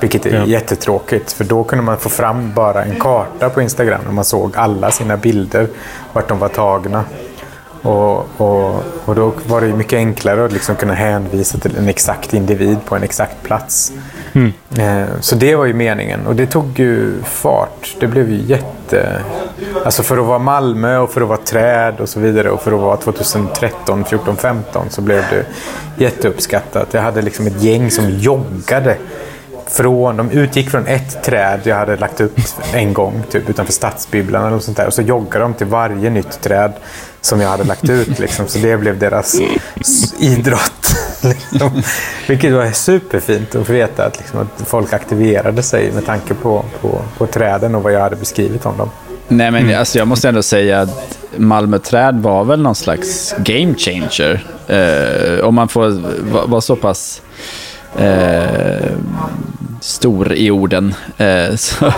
[0.00, 0.46] Vilket är ja.
[0.46, 1.32] jättetråkigt.
[1.32, 4.00] För då kunde man få fram bara en karta på Instagram.
[4.08, 5.68] Och man såg alla sina bilder.
[6.12, 7.04] Vart de var tagna.
[7.82, 12.34] Och, och, och då var det mycket enklare att liksom kunna hänvisa till en exakt
[12.34, 13.92] individ på en exakt plats.
[14.32, 14.52] Mm.
[14.78, 17.96] Eh, så det var ju meningen och det tog ju fart.
[18.00, 19.20] Det blev ju jätte...
[19.84, 22.72] Alltså för att vara Malmö och för att vara träd och så vidare och för
[22.72, 25.46] att vara 2013, 14, 15 så blev det
[26.04, 26.94] jätteuppskattat.
[26.94, 28.96] Jag hade liksom ett gäng som joggade
[29.66, 32.38] från, de utgick från ett träd jag hade lagt upp
[32.72, 34.86] en gång typ, utanför stadsbibblan eller sånt där.
[34.86, 36.72] Och så joggade de till varje nytt träd
[37.20, 38.18] som jag hade lagt ut.
[38.18, 38.48] Liksom.
[38.48, 39.40] Så det blev deras
[40.18, 40.72] idrott.
[41.22, 41.82] Liksom.
[42.28, 46.64] Vilket var superfint att få veta att, liksom, att folk aktiverade sig med tanke på,
[46.80, 48.90] på, på träden och vad jag hade beskrivit om dem.
[49.28, 49.78] Nej, men mm.
[49.78, 54.46] alltså, jag måste ändå säga att Malmö Träd var väl någon slags game changer.
[54.66, 56.00] Eh, om man får
[56.46, 57.22] vara så pass
[57.96, 58.90] eh,
[59.80, 60.94] stor i orden.
[61.16, 61.92] Eh, så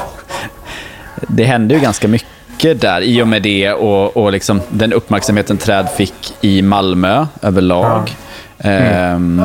[1.29, 5.57] det hände ju ganska mycket där i och med det och, och liksom den uppmärksamheten
[5.57, 8.17] träd fick i Malmö överlag.
[8.59, 8.69] Ja.
[8.69, 9.45] Mm.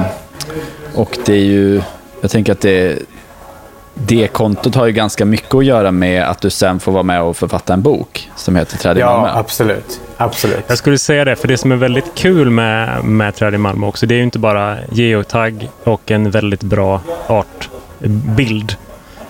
[0.96, 1.82] Och det är ju,
[2.22, 3.00] jag tänker att det,
[3.94, 7.22] det kontot har ju ganska mycket att göra med att du sen får vara med
[7.22, 9.28] och författa en bok som heter Träd i ja, Malmö.
[9.28, 10.02] Ja, absolut.
[10.18, 10.64] absolut.
[10.68, 13.88] Jag skulle säga det, för det som är väldigt kul med, med Träd i Malmö
[13.88, 17.02] också, det är ju inte bara geotag och en väldigt bra
[18.04, 18.76] artbild.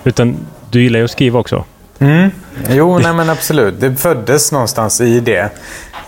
[0.04, 0.36] Utan
[0.70, 1.64] du gillar ju att skriva också.
[1.98, 2.30] Mm.
[2.70, 3.80] Jo, nej men absolut.
[3.80, 5.50] Det föddes någonstans i det.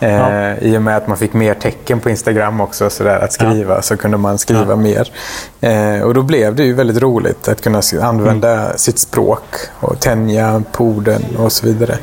[0.00, 0.56] Eh, ja.
[0.56, 3.74] I och med att man fick mer tecken på Instagram också, så där, att skriva,
[3.74, 3.82] ja.
[3.82, 4.76] så kunde man skriva ja.
[4.76, 5.12] mer.
[5.60, 8.78] Eh, och då blev det ju väldigt roligt att kunna använda mm.
[8.78, 9.44] sitt språk
[9.80, 11.98] och tänja på orden och så vidare.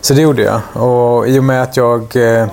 [0.00, 0.82] Så det gjorde jag.
[0.82, 2.48] Och i och med att jag eh,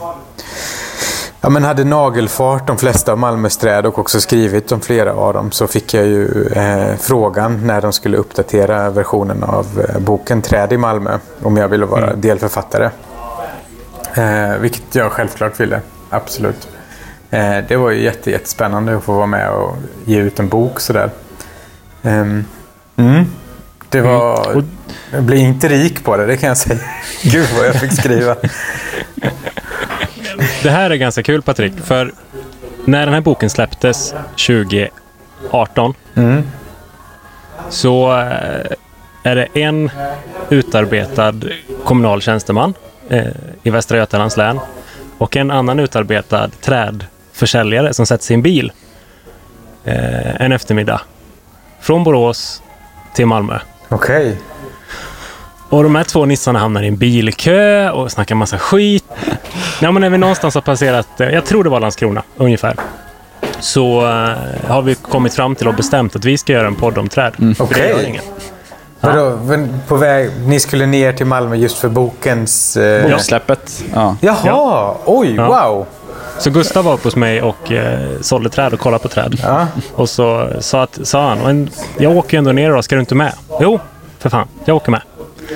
[1.45, 5.33] ja, men hade nagelfart de flesta av Malmös träd och också skrivit om flera av
[5.33, 10.41] dem så fick jag ju eh, frågan när de skulle uppdatera versionen av eh, boken
[10.41, 12.21] Träd i Malmö om jag ville vara mm.
[12.21, 12.91] delförfattare.
[14.15, 15.81] Eh, vilket jag självklart ville.
[16.09, 16.67] Absolut.
[17.29, 20.79] Eh, det var ju jätte, jättespännande att få vara med och ge ut en bok
[20.79, 21.09] sådär.
[22.03, 22.45] Ehm,
[22.95, 23.25] mm.
[23.89, 24.45] Det var...
[24.45, 24.57] Mm.
[24.57, 24.63] Och-
[25.11, 26.79] Jag blev inte rik på det, det kan jag säga.
[27.23, 28.35] Gud vad jag fick skriva.
[30.65, 32.13] Det här är ganska kul Patrik, för
[32.85, 34.13] när den här boken släpptes
[34.47, 36.43] 2018 Mm.
[37.69, 38.71] så eh,
[39.23, 39.89] är det en
[40.49, 41.33] utarbetad
[41.83, 42.73] kommunal tjänsteman
[43.09, 43.25] eh,
[43.63, 44.59] i Västra Götalands län
[45.17, 48.71] och en annan utarbetad trädförsäljare som sätter sin bil
[49.83, 51.01] eh, en eftermiddag
[51.79, 52.63] från Borås
[53.15, 53.59] till Malmö.
[53.89, 54.37] Okej.
[55.75, 59.03] Och de här två nissarna hamnar i en bilkö och snackar massa skit.
[59.81, 62.75] Ja, men när vi någonstans har passerat, eh, jag tror det var Landskrona ungefär,
[63.59, 66.97] så eh, har vi kommit fram till och bestämt att vi ska göra en podd
[66.97, 67.33] om träd.
[67.37, 67.89] Det Okej.
[67.89, 68.23] gör ingen.
[68.99, 69.37] Vadå,
[69.87, 72.77] på väg, ni skulle ner till Malmö just för bokens...
[72.77, 73.11] Eh...
[73.11, 73.83] Boksläppet.
[73.93, 74.15] Ja.
[74.21, 74.97] Jaha, Ja.
[75.05, 75.47] oj, Ja.
[75.47, 75.85] wow.
[76.39, 79.39] Så Gustav var uppe hos mig och eh, sålde träd och kollade på träd.
[79.43, 79.67] Ja.
[79.95, 82.99] Och så sa, att, sa han, "Men jag åker ju ändå ner då, ska du
[82.99, 83.33] inte med?
[83.61, 83.79] Jo,
[84.19, 85.01] för fan, jag åker med.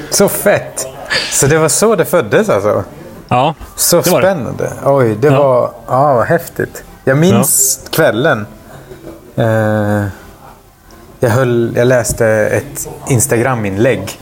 [0.10, 0.88] Så fett.
[1.32, 2.84] Så det var så det föddes alltså?
[3.28, 4.28] Ja, Så Det var det.
[4.28, 4.72] spännande.
[4.86, 5.44] Oj, det Ja.
[5.44, 6.84] var ja, vad häftigt.
[7.04, 8.46] Jag minns kvällen.
[9.36, 10.04] Eh,
[11.20, 14.20] jag, höll, jag läste ett Instagram-inlägg.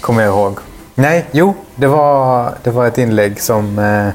[0.00, 0.58] Kommer jag ihåg.
[0.94, 1.54] Nej, jo.
[1.74, 4.08] Det var, det var ett inlägg som, eh,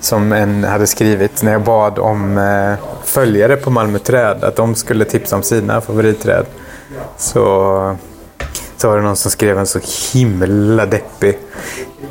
[0.00, 4.44] som en hade skrivit när jag bad om eh, följare på Malmö Träd.
[4.44, 6.44] Att de skulle tipsa om sina favoritträd.
[7.16, 7.96] Så,
[8.82, 9.80] så var det någon som skrev en så
[10.12, 11.38] himla deppig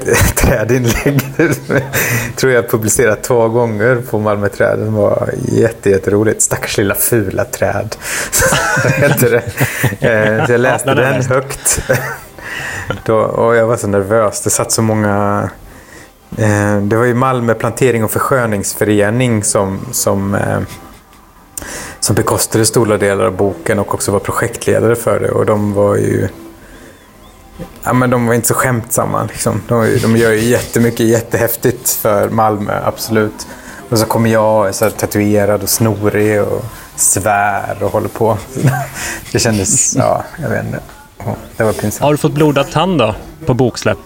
[0.36, 1.22] trädinlägg.
[2.36, 4.80] tror jag publicerat två gånger på Malmö Träd.
[4.80, 6.42] Det var jätte, jätteroligt.
[6.42, 7.96] Stackars lilla fula träd.
[9.20, 9.36] Det.
[10.00, 11.82] Eh, Så jag läste den högt.
[13.06, 14.42] Då, och jag var så nervös.
[14.42, 15.50] Det satt så många...
[16.38, 20.60] Eh, det var ju Malmö plantering och försköningsförening som, som, eh,
[22.00, 25.32] som bekostade stora delar av boken och också var projektledare för det.
[25.32, 26.28] Och de var ju...
[27.84, 29.24] Ja, men de var inte så skämtsamma.
[29.24, 29.62] Liksom.
[29.68, 33.48] De, de gör ju jättemycket jättehäftigt för Malmö, absolut.
[33.90, 36.64] Och så kommer jag och är så här tatuerad och snorig och
[36.96, 38.38] svär och håller på.
[39.32, 39.96] Det kändes...
[39.96, 40.80] Ja, jag vet inte.
[41.58, 42.02] Det var pinsamt.
[42.02, 43.16] har du fått blodad tand då?
[43.46, 44.00] På boksläpp?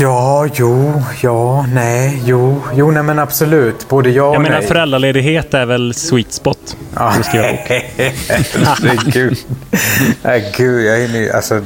[0.00, 3.88] Ja, jo, ja, nej, jo, jo, nej men absolut.
[3.88, 4.68] Både ja och Jag menar nej.
[4.68, 6.76] föräldraledighet är väl sweet spot?
[6.94, 9.38] Ja, Du ska herregud.
[10.22, 11.60] Nej, gud, jag är nu, alltså,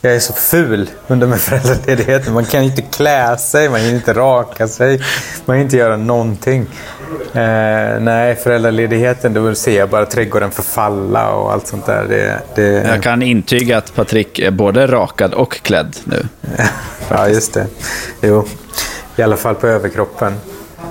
[0.00, 2.34] jag är så ful under med föräldraledigheten.
[2.34, 5.00] Man kan inte klä sig, man kan inte raka sig,
[5.44, 6.66] man kan inte göra någonting.
[7.34, 12.04] Eh, nej, föräldraledigheten, då ser jag bara trädgården förfalla och allt sånt där.
[12.08, 16.26] Det, det, Jag kan intyga att Patrik är både rakad och klädd nu.
[17.08, 17.66] Ja, just det.
[18.20, 18.44] Jo,
[19.16, 20.34] i alla fall på överkroppen.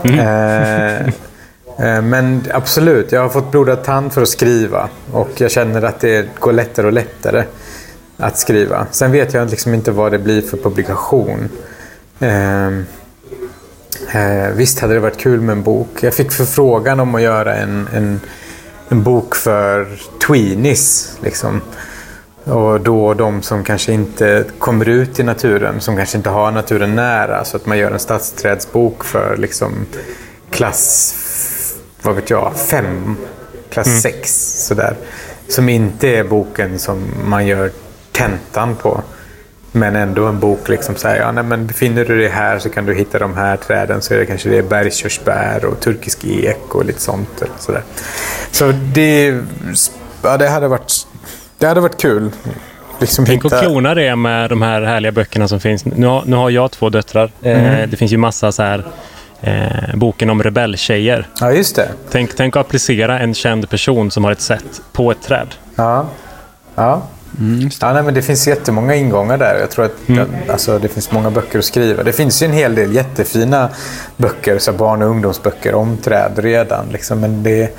[0.04, 4.90] Eh, eh, men absolut, jag har fått blodad tand för att skriva.
[5.12, 7.44] Och jag känner att det går lättare och lättare
[8.18, 8.88] att skriva.
[8.92, 11.50] Sen vet jag liksom inte vad det blir för publikation.
[14.14, 15.90] Eh, visst hade det varit kul med en bok.
[16.04, 18.20] Jag fick förfrågan om att göra en, en,
[18.90, 19.88] en bok för
[20.28, 21.18] tweenies.
[21.22, 21.62] Liksom.
[22.44, 26.96] Och då de som kanske inte kommer ut i naturen, som kanske inte har naturen
[26.96, 27.46] nära.
[27.46, 29.86] Så att man gör en stadsträdsbok för liksom
[30.50, 31.16] klass,
[32.02, 33.18] vad vet jag, fem,
[33.70, 34.30] klass sex.
[34.68, 34.96] Sådär.
[35.48, 37.72] Som inte är boken som man gör
[38.12, 39.04] tentan på.
[39.76, 42.70] Men ändå en bok liksom så här, ja, nej, men befinner du dig här så
[42.70, 44.02] kan du hitta de här träden.
[44.02, 47.42] Så är det kanske det är bergskörsbär och turkisk ek och lite sånt.
[47.42, 47.84] Eller så där.
[48.52, 49.42] så det,
[50.24, 51.08] ja, det hade varit
[51.58, 52.32] det hade varit kul.
[53.00, 55.86] Liksom Tänk att klona det med de här härliga böckerna som finns.
[55.86, 57.32] Nu har, nu har jag två döttrar.
[57.42, 58.86] Eh, det finns ju massa så här
[59.42, 61.28] eh, boken om rebelltjejer.
[61.40, 61.90] Ja, just det.
[62.12, 65.48] Tänk, tänk att applicera en känd person som har ett sätt på ett träd.
[65.76, 66.08] Ja.
[66.76, 67.02] Ja.
[67.82, 69.58] Ja nej, men det finns jättemånga ingångar där.
[69.60, 72.04] Jag tror att alltså, det finns många böcker att skriva.
[72.04, 73.70] Det finns ju en hel del jättefina
[74.18, 76.86] böcker, så barn och ungdomsböcker om träd redan.
[76.92, 77.20] Liksom.
[77.20, 77.78] Men det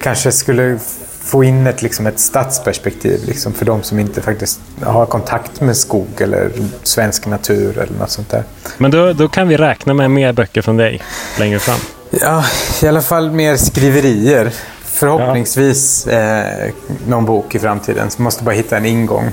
[0.00, 0.78] kanske skulle
[1.26, 5.76] få in ett, liksom, ett stadsperspektiv liksom, för de som inte faktiskt har kontakt med
[5.76, 6.50] skog eller
[6.82, 8.44] svensk natur eller något sånt där.
[8.78, 11.02] Men då, då kan vi räkna med mer böcker från dig
[11.38, 11.78] längre fram.
[12.10, 12.44] Ja,
[12.82, 14.52] i alla fall mer skriverier.
[14.96, 16.70] Förhoppningsvis eh,
[17.08, 18.10] någon bok i framtiden.
[18.10, 19.30] Så måste bara hitta en ingång.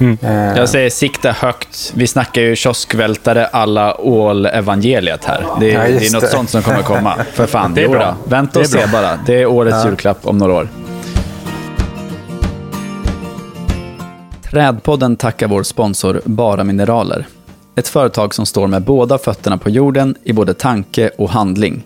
[0.00, 1.92] Eh, Jag säger sikta högt.
[1.96, 5.46] Vi snackar ju kioskvältare alla ål-evangeliet här.
[5.60, 6.28] Det är, Ja, det är något det.
[6.28, 7.14] sånt som kommer komma.
[7.32, 8.16] För fan, Det är bra.
[8.24, 8.30] då.
[8.30, 9.18] Vänta och se bara.
[9.26, 10.68] Det är årets julklapp om några år.
[14.50, 17.26] Trädpodden tackar vår sponsor Bara Mineraler.
[17.76, 21.82] ett företag som står med båda fötterna på jorden i både tanke och handling.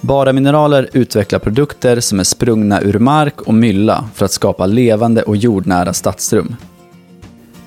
[0.00, 5.22] Bara Mineraler utvecklar produkter som är sprungna ur mark och mylla för att skapa levande
[5.22, 6.56] och jordnära stadsrum.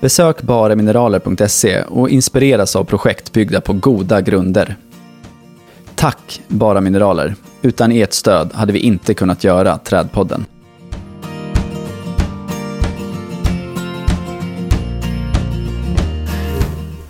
[0.01, 4.75] Besök baramineraler.se och inspireras av projekt byggda på goda grunder.
[5.95, 7.35] Tack Bara Mineraler.
[7.61, 10.45] Utan ert stöd hade vi inte kunnat göra Trädpodden.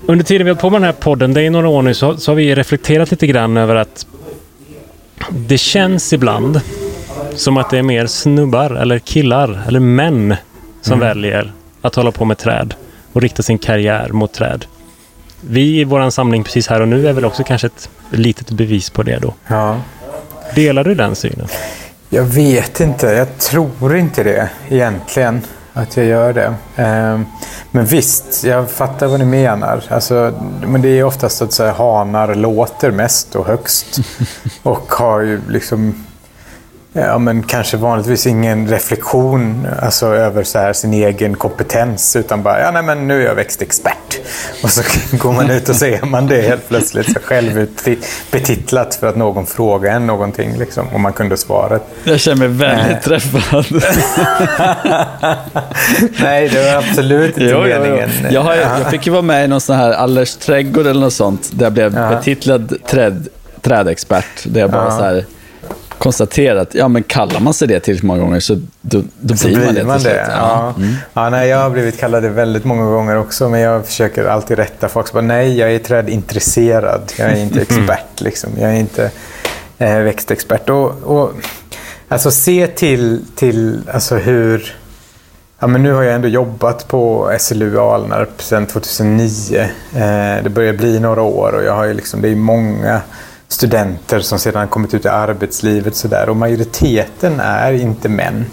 [0.05, 1.93] Under tiden vi har hållit på med den här podden, det är några år nu,
[1.93, 4.07] så, så har vi reflekterat lite grann över att
[5.29, 6.61] det känns ibland
[7.35, 10.35] som att det är mer snubbar eller killar eller män
[10.81, 11.07] som Mm.
[11.07, 12.73] väljer att hålla på med träd
[13.13, 14.65] och rikta sin karriär mot träd.
[15.41, 18.89] Vi i vår samling precis här och nu är väl också kanske ett litet bevis
[18.89, 19.33] på det då.
[19.47, 19.77] Ja.
[20.55, 21.47] Delar du den synen?
[22.09, 23.05] Jag vet inte.
[23.07, 25.41] Jag tror inte det egentligen.
[25.73, 26.53] Att jag gör det.
[26.75, 27.25] Ehm,
[27.71, 29.83] Men visst, jag fattar vad ni menar.
[29.89, 30.33] Alltså,
[30.65, 33.99] men det är oftast att så här, hanar låter mest och högst.
[34.63, 36.05] Och har ju liksom
[36.93, 42.15] Ja, men kanske vanligtvis ingen reflektion alltså, över så här, sin egen kompetens.
[42.15, 44.19] Utan bara, ja nej men nu är jag växtexpert.
[44.63, 44.81] Och så
[45.17, 47.13] går man ut och så är man det helt plötsligt.
[47.13, 50.57] Så självbetitlat för att någon frågar en någonting.
[50.57, 51.81] Liksom, och man kunde svaret.
[52.03, 53.01] Jag känner mig väldigt Nej.
[53.03, 53.65] träffad.
[56.21, 57.81] Nej, det var absolut inte Jo, jo, jo.
[57.81, 58.09] meningen.
[58.31, 61.13] Jag, har, jag fick ju vara med i någon sån här Allers trädgård eller något
[61.13, 61.49] sånt.
[61.53, 62.09] Där jag blev Ja.
[62.09, 63.27] betitlad träd,
[63.61, 64.43] trädexpert.
[64.43, 64.97] Där jag bara Ja.
[64.97, 65.25] så här
[66.01, 69.65] konstaterat, ja men kallar man sig det tillräckligt många gånger så då, då Så blir
[69.65, 70.15] man det man till slut.
[70.15, 70.31] det.
[70.31, 70.73] Ja.
[71.13, 74.57] Ja, nej, jag har blivit kallad det väldigt många gånger också, men jag försöker alltid
[74.57, 75.07] rätta folk.
[75.07, 77.01] Så bara, nej, jag är trädintresserad.
[77.17, 78.21] Jag är inte expert.
[78.21, 78.49] Liksom.
[78.59, 79.11] Jag är inte
[79.77, 80.69] eh, växtexpert.
[80.69, 81.31] Och, och,
[82.07, 84.75] alltså, se till, till alltså, hur...
[85.59, 89.59] Ja, men nu har jag ändå jobbat på SLU Alnarp sedan 2009.
[89.95, 93.01] Eh, det börjar bli några år och jag har ju liksom, det är många
[93.51, 95.95] studenter som sedan kommit ut i arbetslivet.
[95.95, 98.45] Så där, och majoriteten är inte män.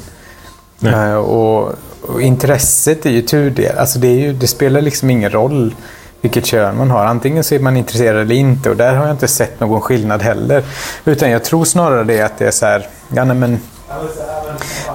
[0.85, 3.79] Eh, och, och intresset är ju tudelat.
[3.79, 5.75] Alltså det, ju, det spelar liksom ingen roll
[6.21, 7.05] vilket kön man har.
[7.05, 10.23] Antingen så är man intresserad eller inte och där har jag inte sett någon skillnad
[10.23, 10.65] heller.
[11.05, 13.61] Utan jag tror snarare det att det är så här, ja nej men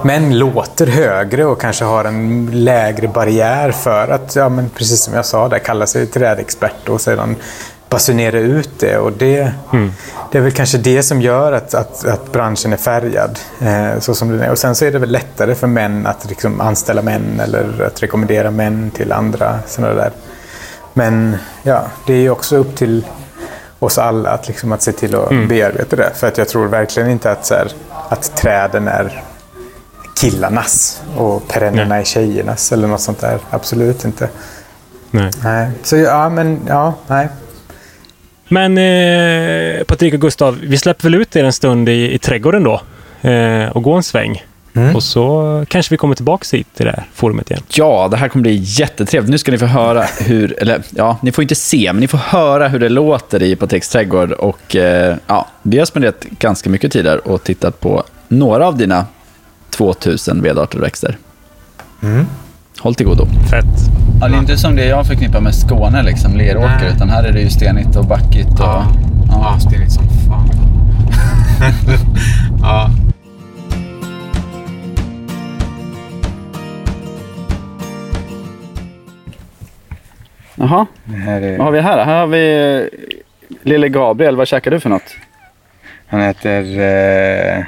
[0.02, 5.14] Män låter högre och kanske har en lägre barriär för att, ja men precis som
[5.14, 7.36] jag sa, där kalla sig trädexpert och sedan
[7.94, 8.98] basunera ut det.
[8.98, 9.52] Och det,
[10.32, 14.14] det är väl kanske det som gör att, att, att branschen är färgad eh, så
[14.14, 14.50] som den är.
[14.50, 18.02] Och sen så är det väl lättare för män att liksom anställa män eller att
[18.02, 20.10] rekommendera män till andra sådana där.
[20.92, 23.06] Men ja, det är ju också upp till
[23.78, 26.10] oss alla att, liksom, att se till att bearbeta det.
[26.14, 27.72] För att jag tror verkligen inte att, så här,
[28.08, 29.22] att träden är
[30.16, 33.38] killarnas och perennerna är tjejernas eller något sånt där.
[33.50, 34.28] Absolut inte.
[35.10, 35.30] Nej.
[35.44, 35.70] Nej.
[35.82, 37.28] Så ja, men ja, nej.
[38.48, 42.64] Men eh, Patrik och Gustav, vi släpper väl ut er en stund i, i trädgården
[42.64, 42.80] då
[43.30, 44.44] eh, och går en sväng.
[44.76, 44.96] Mm.
[44.96, 47.62] Och så kanske vi kommer tillbaka hit till det här forumet igen.
[47.68, 49.30] Ja, det här kommer bli jättetrevligt.
[49.30, 52.18] Nu ska ni få höra hur, eller ja, ni får inte se, men ni får
[52.18, 54.32] höra hur det låter i Patriks trädgård.
[54.32, 58.76] Och eh, ja, vi har spenderat ganska mycket tid där och tittat på några av
[58.76, 59.06] dina
[59.70, 61.18] 2000 vedarter och växter.
[62.84, 63.26] Håll till godo.
[63.50, 63.64] Fett.
[64.20, 66.92] Ja, det är inte som det jag förknippar med Skåne, liksom, leråker, Nej.
[66.96, 68.50] utan här är det ju stenigt och backigt.
[68.52, 68.86] Och, Ja.
[69.28, 69.58] ja.
[69.60, 70.50] stenigt som fan.
[72.62, 72.90] ja.
[80.54, 80.86] Jaha,
[81.24, 82.04] Här är, vad har vi här?
[82.04, 82.90] Här har vi
[83.62, 84.36] lille Gabriel.
[84.36, 85.16] Vad käkar du för något?
[86.06, 87.64] han heter eh,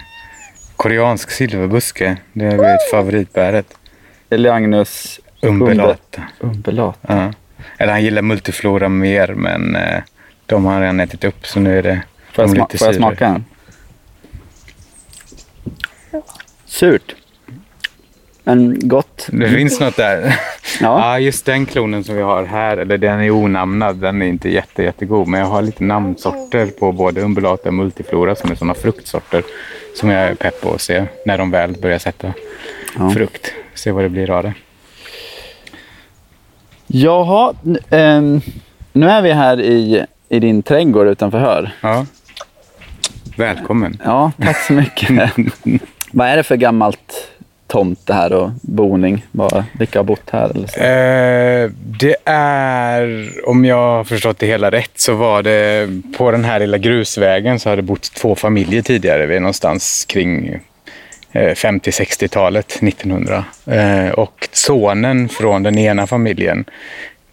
[0.76, 2.16] koreansk silverbuske.
[2.32, 3.66] Det har blivit favoritbäret.
[4.30, 6.22] Eliagnus Umbelata.
[6.40, 6.98] umbelat.
[7.08, 7.32] Ja.
[7.78, 10.02] Eller han gillar multiflora mer men eh,
[10.46, 12.02] de har han ätit upp så nu är det
[12.32, 13.44] Får jag, de sma- får jag smaka en?
[16.64, 17.14] Surt.
[18.44, 19.28] Men gott.
[19.32, 20.34] Det finns något där.
[20.80, 20.98] Ja.
[21.00, 24.48] Ja, just den klonen som vi har här, eller den är onamnad, den är inte
[24.50, 25.28] jätte, jättegod.
[25.28, 29.42] Men jag har lite namnsorter på både umbulata och multiflora som är sådana fruktsorter
[29.94, 32.32] som jag är pepp på att se när de väl börjar sätta
[32.98, 33.10] Ja.
[33.10, 33.52] frukt.
[33.76, 34.54] Se vad det blir av det.
[36.86, 37.54] Jaha,
[37.90, 38.40] ehm,
[38.92, 41.72] nu är vi här i, i din trädgård utanför Hör.
[41.80, 42.06] Ja.
[43.36, 44.00] Välkommen.
[44.04, 45.30] Ja, tack så mycket.
[46.10, 47.30] Vad är det för gammalt
[47.66, 49.26] tomt det här och boning?
[49.72, 50.50] Vilka har bott här?
[50.50, 50.80] Eller så?
[50.80, 51.70] Eh,
[52.00, 56.60] det är, om jag har förstått det hela rätt, så var det på den här
[56.60, 59.26] lilla grusvägen så hade det bott två familjer tidigare.
[59.26, 60.60] Vi är någonstans kring
[61.36, 63.44] 50-60-talet, 1900.
[63.66, 66.64] Eh, och sonen från den ena familjen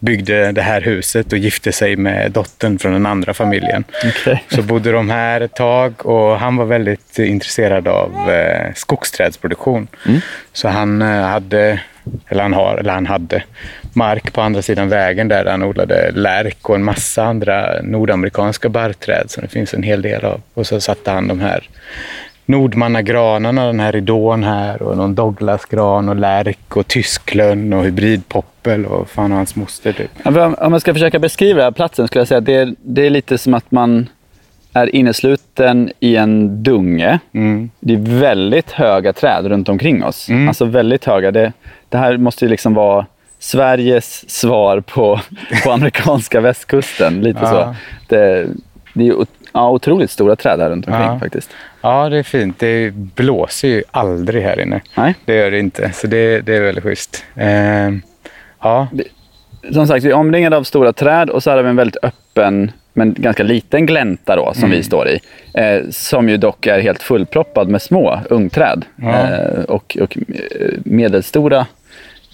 [0.04, 3.84] byggde det här huset och gifte sig med dottern från den andra familjen.
[4.04, 4.38] Okay.
[4.48, 9.88] Så bodde de här ett tag och han var väldigt intresserad av eh, skogsträdsproduktion.
[10.06, 10.20] Mm.
[10.52, 11.80] Så han eh, hade,
[12.28, 13.42] eller han har, eller han hade
[13.92, 19.30] mark på andra sidan vägen där han odlade lärk och en massa andra nordamerikanska barrträd
[19.30, 20.40] som det finns en hel del av.
[20.54, 21.68] Och så satte han de här
[22.46, 29.10] Nordmannagranarna, den här ridån här och någon Douglasgran och lärk och tysklön och hybridpoppel och
[29.10, 29.92] fan och hans moster.
[29.92, 30.10] Typ.
[30.58, 33.06] Om man ska försöka beskriva den här platsen skulle jag säga att det är, det
[33.06, 34.08] är lite som att man
[34.72, 37.18] är innesluten i en dunge.
[37.32, 37.70] Mm.
[37.80, 40.28] Det är väldigt höga träd runt omkring oss.
[40.28, 40.48] Mm.
[40.48, 41.30] Alltså väldigt höga.
[41.30, 41.52] Det,
[41.88, 43.06] det här måste ju liksom vara
[43.38, 45.20] Sveriges svar på,
[45.64, 47.20] på amerikanska västkusten.
[47.20, 47.50] Lite ja.
[47.50, 47.74] så.
[48.08, 48.46] Det,
[48.92, 51.18] det är ja, otroligt stora träd här runt omkring ja.
[51.18, 51.50] faktiskt.
[51.80, 52.58] Ja, det är fint.
[52.58, 54.80] Det blåser ju aldrig här inne.
[54.94, 55.14] Nej.
[55.24, 57.24] Det gör det inte, så det, det är väldigt schysst.
[57.34, 57.90] Eh,
[58.60, 58.88] ja.
[59.72, 62.72] Som sagt, vi är omringade av stora träd och så har vi en väldigt öppen
[62.92, 64.76] men ganska liten glänta då, som mm.
[64.76, 65.20] vi står i.
[65.54, 69.30] Eh, som ju dock är helt fullproppad med små ungträd ja.
[69.30, 71.66] eh, och, och eh, medelstora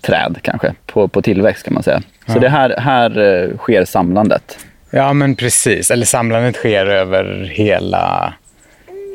[0.02, 2.02] träd kanske på, på tillväxt kan man säga.
[2.26, 4.58] Så det här, här eh, sker samlandet.
[4.90, 5.90] Ja, men precis.
[5.90, 8.34] Eller samlandet sker över hela,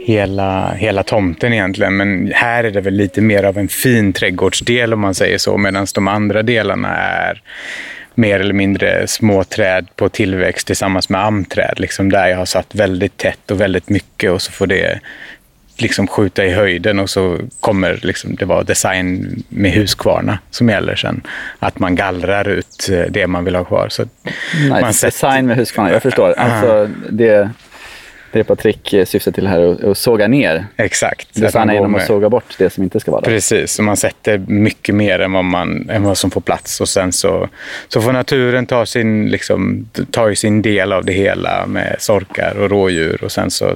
[0.06, 1.98] hela, hela tomten egentligen.
[1.98, 5.58] Men här är det väl lite mer av en fin trädgårdsdel om man säger så.
[5.58, 7.42] Medan de andra delarna är
[8.16, 11.74] mer eller mindre små träd på tillväxt tillsammans med amträd.
[11.78, 15.00] Liksom där jag har satt väldigt tätt och väldigt mycket och så får det
[15.82, 20.96] liksom skjuta i höjden och så kommer liksom, det vara design med Huskvarna som gäller
[20.96, 21.22] sen.
[21.60, 23.90] Att man gallrar ut eh, det man vill ha kvar.
[23.90, 24.94] Så nice.
[24.94, 25.08] sätter...
[25.08, 26.34] Design med Huskvarna, jag förstår.
[26.38, 27.50] Alltså, det,
[28.32, 30.66] det Patrik eh, syftar till här är att såga ner.
[30.78, 31.28] Exakt.
[31.34, 32.02] Designa genom med...
[32.02, 33.32] att såga bort det som inte ska vara där.
[33.32, 36.82] Precis, man sätter mycket mer än vad, man, än vad som får plats.
[36.82, 37.50] Och sen så,
[37.88, 42.70] så får naturen ta sin, liksom, ta sin del av det hela med sorkar och
[42.70, 43.24] rådjur.
[43.24, 43.76] Och sen så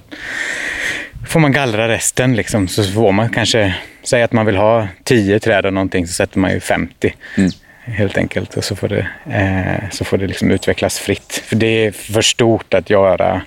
[1.30, 2.36] får man gallra resten.
[2.36, 2.68] Liksom.
[2.68, 6.40] Så får man kanske, säga att man vill ha 10 träd och någonting, så sätter
[6.40, 7.14] man ju 50.
[7.38, 7.50] Mm.
[7.84, 8.58] Helt enkelt.
[8.58, 11.44] Och så får det, eh, så får det liksom utvecklas fritt.
[11.46, 13.42] För det är för stort att göra,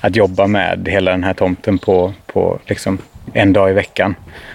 [0.00, 2.98] att jobba med hela den här tomten på, på liksom
[3.32, 4.14] en dag i veckan.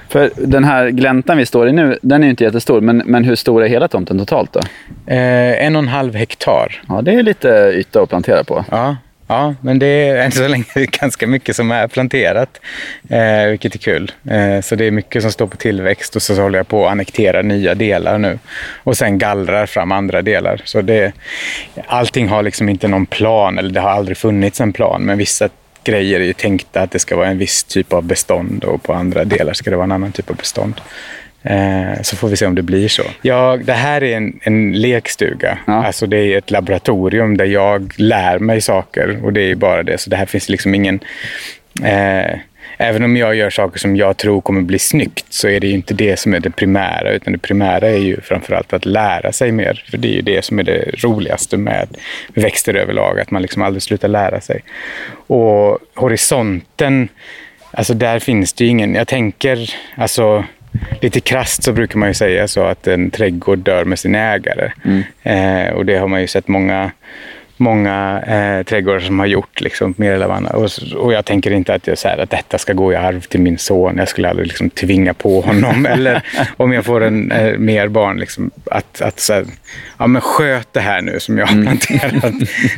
[0.10, 2.82] För den här gläntan vi står i nu, den är ju inte jättestor.
[2.82, 4.60] Men, men hur stor är hela tomten totalt då?
[5.14, 6.82] Eh, en och en halv hektar.
[6.88, 8.66] Ja, det är lite yta att plantera på.
[8.72, 8.96] Ja,
[9.28, 12.60] Ja, men det är än så länge ganska mycket som är planterat,
[13.10, 14.12] eh, vilket är kul.
[14.30, 16.92] Eh, så det är mycket som står på tillväxt och så håller jag på att
[16.92, 18.40] annektera nya delar nu
[18.84, 20.62] och sen gallrar fram andra delar.
[20.66, 21.14] Så det,
[21.88, 25.50] allting har liksom inte någon plan, eller det har aldrig funnits en plan, men vissa
[25.84, 28.94] grejer är ju tänkta att det ska vara en viss typ av bestånd och på
[28.94, 30.82] andra delar ska det vara en annan typ av bestånd.
[31.44, 33.04] Eh, så får vi se om det blir så.
[33.22, 35.58] Ja, det här är en, en lekstuga.
[35.68, 35.86] Ja.
[35.86, 39.98] Alltså det är ett laboratorium där jag lär mig saker och det är bara det.
[39.98, 41.00] Så det här finns liksom ingen...
[41.84, 42.40] Eh,
[42.78, 45.74] även om jag gör saker som jag tror kommer bli snyggt så är det ju
[45.74, 47.12] inte det som är det primära.
[47.12, 49.86] Utan det primära är ju framförallt att lära sig mer.
[49.92, 51.88] För det är ju det som är det roligaste med
[52.34, 53.20] växter överlag.
[53.20, 54.64] Att man liksom aldrig slutar lära sig.
[55.28, 57.08] Och horisonten,
[57.72, 58.96] alltså där finns det ju ingen...
[58.96, 60.44] Jag tänker, alltså
[61.02, 64.72] lite krast så brukar man ju säga så att en trädgård dör med sin ägare.
[64.86, 65.04] Mm.
[65.24, 66.92] Eh, och det har man ju sett många
[67.58, 70.54] många eh, trädgårdar som har gjort liksom, mer eller mindre.
[70.54, 73.22] Och, och jag tänker inte att, jag, så här, att detta ska gå i arv
[73.22, 73.98] till min son.
[73.98, 75.86] Jag skulle aldrig liksom, tvinga på honom.
[75.90, 76.22] eller
[76.58, 79.46] om jag får en, eh, mer barn, liksom, att, att här,
[80.04, 81.66] ja, men sköt det här nu som jag har mm.
[81.66, 82.34] planterat.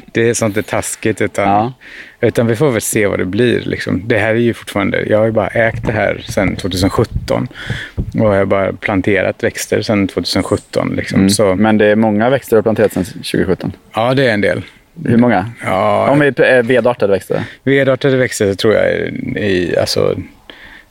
[0.11, 1.21] det är sånt är taskigt.
[1.21, 1.73] Utan, ja.
[2.21, 3.61] utan vi får väl se vad det blir.
[3.61, 4.01] Liksom.
[4.05, 7.47] Det här är ju fortfarande, jag har ju bara ägt det här sedan 2017.
[7.95, 10.95] Och jag har bara planterat växter sedan 2017.
[10.95, 11.19] Liksom.
[11.19, 11.29] Mm.
[11.29, 13.71] Så, men det är många växter du har planterat sedan 2017?
[13.95, 14.61] Ja, det är en del.
[15.05, 15.51] Hur många?
[15.63, 17.43] Ja, Om vi är vedartade växter?
[17.63, 20.15] Vedartade växter tror jag är i, alltså,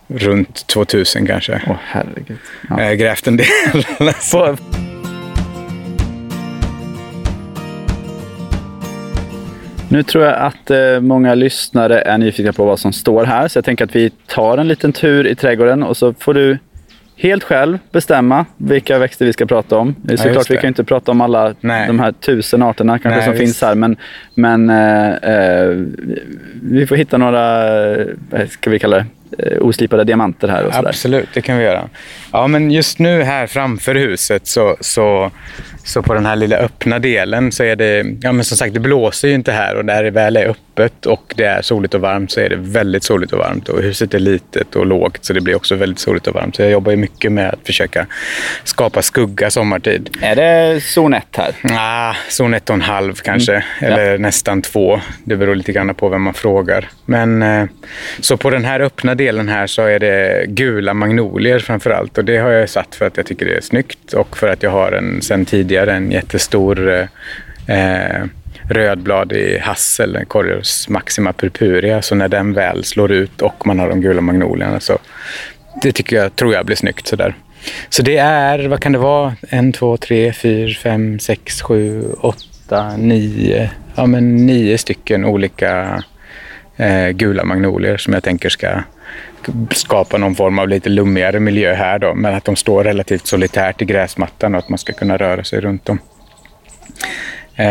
[0.07, 1.62] runt 2000 kanske.
[1.66, 2.39] Åh, herregud.
[2.68, 2.80] Ja.
[2.80, 3.85] Jag har grävt en del.
[9.95, 13.59] Nu tror jag att eh, många lyssnare är nyfikna på vad som står här, så
[13.59, 16.59] jag tänker att vi tar en liten tur i trädgården och så får du
[17.16, 19.95] helt själv bestämma vilka växter vi ska prata om.
[20.09, 21.86] Ja, Såklart, vi kan inte prata om alla Nej.
[21.86, 23.40] de här tusen arterna kanske Nej, som visst.
[23.40, 23.97] finns här, men,
[24.34, 25.68] men eh, eh,
[26.62, 27.64] vi får hitta några,
[28.30, 29.07] vad ska vi kalla det, eh,
[29.61, 30.89] oslipade diamanter här och sådär.
[30.89, 31.89] Absolut, det kan vi göra.
[32.32, 35.30] Ja, men just nu här framför huset så, så,
[35.85, 38.80] så på den här lilla öppna delen så är det, ja men som sagt det
[38.80, 42.01] blåser ju inte här och där det väl är öppet och det är soligt och
[42.01, 45.32] varmt så är det väldigt soligt och varmt och huset är litet och lågt så
[45.32, 46.57] det blir också väldigt soligt och varmt.
[46.57, 48.07] Så jag jobbar ju mycket med att försöka
[48.64, 50.16] skapa skugga sommartid.
[50.20, 51.55] Är det zon 1 här?
[51.78, 55.01] Ah, zon ett och en halv kanske, eller nästan två.
[55.24, 56.89] Det beror lite grann på vem man frågar.
[57.05, 57.64] Men eh,
[58.20, 62.25] så på den här öppna delen här så är det gula magnolier framför allt och
[62.25, 64.70] det har jag satt för att jag tycker det är snyggt och för att jag
[64.70, 67.09] har en sen tidigare en jättestor
[67.68, 68.25] eh,
[68.68, 72.03] rödblad i hassel, Coriolis maxima purpurea.
[72.03, 74.99] Så när den väl slår ut och man har de gula magnolierna så
[75.83, 77.35] det tycker jag, tror jag blir snyggt sådär.
[77.89, 79.37] Så det är, vad kan det vara?
[79.49, 83.70] En, två, tre, fyra, fem, sex, sju, åtta, nio.
[83.95, 86.03] Ja, men nio stycken olika
[86.77, 88.83] eh, gula magnolier som jag tänker ska
[89.71, 92.15] skapa någon form av lite lummigare miljö här då.
[92.15, 95.61] Men att de står relativt solitärt i gräsmattan och att man ska kunna röra sig
[95.61, 95.99] runt dem.
[97.57, 97.67] Eh,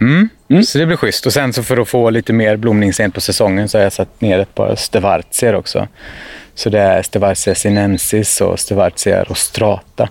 [0.00, 0.28] mm.
[0.48, 0.62] Mm.
[0.62, 1.26] Så det blir schysst.
[1.26, 3.92] Och sen så för att få lite mer blomning sent på säsongen så har jag
[3.92, 5.88] satt ner ett par stevartier också.
[6.54, 10.08] Så det är Stevartia sinensis och Stevartia rostrata.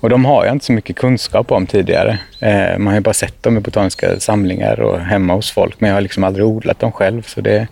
[0.00, 2.18] Och de har jag inte så mycket kunskap om tidigare.
[2.40, 5.88] Eh, man har ju bara sett dem i botaniska samlingar och hemma hos folk, men
[5.88, 7.22] jag har liksom aldrig odlat dem själv.
[7.22, 7.66] Så det,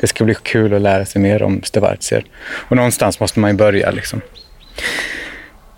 [0.00, 2.24] det ska bli kul att lära sig mer om Stevartier.
[2.68, 4.20] Och någonstans måste man ju börja liksom.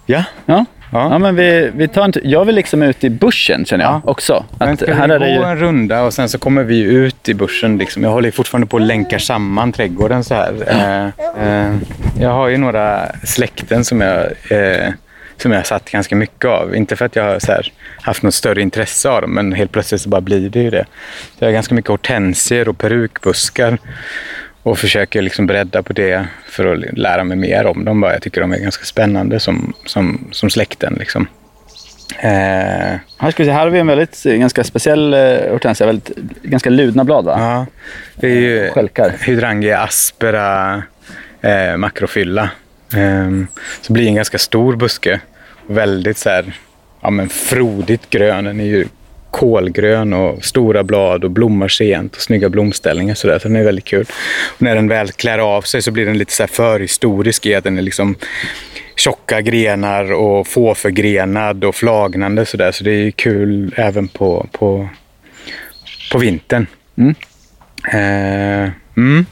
[0.07, 0.25] Ja.
[0.47, 0.65] Ja.
[0.93, 1.09] Ja.
[1.11, 4.11] ja, men vi, vi tar en Jag vill liksom ut i bussen känner jag ja.
[4.11, 4.45] också.
[4.59, 5.43] Att ska här vi är det ju...
[5.43, 7.78] en runda och sen så kommer vi ut i bussen.
[7.78, 8.03] Liksom.
[8.03, 10.55] Jag håller fortfarande på att länka samman trädgården så här.
[10.66, 11.07] Eh,
[11.49, 11.76] eh,
[12.20, 14.93] jag har ju några släkten som jag, eh,
[15.37, 16.76] som jag har satt ganska mycket av.
[16.76, 17.72] Inte för att jag har så här,
[18.03, 20.84] haft något större intresse av dem, men helt plötsligt så bara blir det ju det.
[21.39, 23.78] Jag har ganska mycket hortensier och perukbuskar
[24.67, 28.03] och försöker liksom bredda på det för att lära mig mer om dem.
[28.03, 30.97] Jag tycker de är ganska spännande som, som, som släkten.
[30.99, 31.27] Liksom.
[32.19, 32.99] Eh.
[33.19, 36.11] Här, ska vi se, här har vi en väldigt ganska speciell eh, hortensia, väldigt,
[36.43, 37.37] ganska ludna blad va?
[37.39, 37.67] Ja,
[38.14, 39.12] det är ju Skälkar.
[39.21, 40.83] Hydrangia aspera
[41.41, 42.51] eh, makrofylla.
[42.95, 43.31] Eh,
[43.81, 45.21] så blir en ganska stor buske.
[45.67, 46.59] Väldigt så här,
[47.01, 48.45] ja, men frodigt grön.
[48.45, 48.87] Den är ju
[49.37, 53.14] kolgrön och stora blad och blommar sent och snygga blomställningar.
[53.14, 54.07] Så, där, så den är väldigt kul.
[54.57, 57.55] Och när den väl klär av sig så blir den lite så här förhistorisk i
[57.55, 58.14] att den är liksom
[58.97, 62.72] tjocka grenar och fåförgrenad och flagnande så där.
[62.72, 64.89] Så det är kul även på, på,
[66.12, 66.66] på vintern.
[66.99, 67.14] Mm.
[67.89, 69.26] Eh, mm.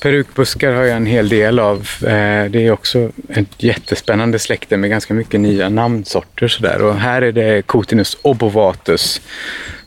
[0.00, 1.88] Perukbuskar har jag en hel del av.
[2.02, 6.48] Eh, det är också ett jättespännande släkte med ganska mycket nya namnsorter.
[6.48, 6.82] Sådär.
[6.82, 9.20] Och här är det Cotinus obovatus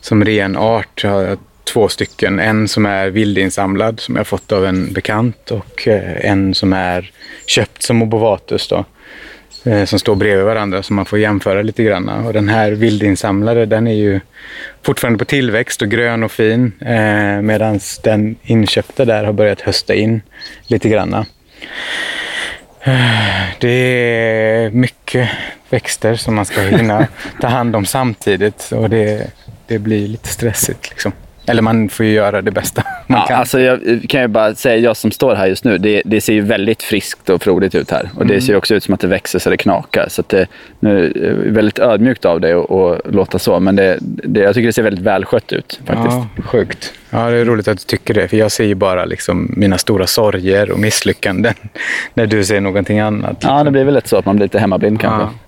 [0.00, 1.04] som ren art.
[1.04, 2.38] Jag har två stycken.
[2.38, 7.12] En som är vildinsamlad som jag fått av en bekant och eh, en som är
[7.46, 8.68] köpt som obovatus.
[8.68, 8.84] Då.
[9.66, 12.08] Eh, som står bredvid varandra så man får jämföra lite grann.
[12.08, 14.20] Och den här vildinsamlade den är ju
[14.82, 19.94] fortfarande på tillväxt och grön och fin eh, medan den inköpta där har börjat hösta
[19.94, 20.22] in
[20.66, 21.14] lite grann.
[21.14, 21.24] Eh,
[23.60, 25.28] det är mycket
[25.70, 27.06] växter som man ska hinna
[27.40, 29.30] ta hand om samtidigt och det,
[29.66, 30.90] det blir lite stressigt.
[30.90, 31.12] Liksom.
[31.46, 33.38] Eller man får ju göra det bästa man ja, kan.
[33.38, 36.32] Alltså jag kan ju bara säga, jag som står här just nu, det, det ser
[36.32, 38.10] ju väldigt friskt och frodigt ut här.
[38.14, 38.34] Och mm.
[38.34, 40.06] det ser också ut som att det växer så det knakar.
[40.08, 40.46] Så det,
[40.80, 41.12] nu,
[41.46, 44.82] är väldigt ödmjukt av dig att låta så, men det, det, jag tycker det ser
[44.82, 46.16] väldigt välskött ut faktiskt.
[46.36, 46.92] Ja, sjukt.
[47.10, 49.78] Ja, det är roligt att du tycker det, för jag ser ju bara liksom mina
[49.78, 51.54] stora sorger och misslyckanden
[52.14, 53.30] när du ser någonting annat.
[53.30, 53.56] Liksom.
[53.56, 55.22] Ja, det blir väl lätt så att man blir lite hemmablind kanske.
[55.22, 55.43] Ja.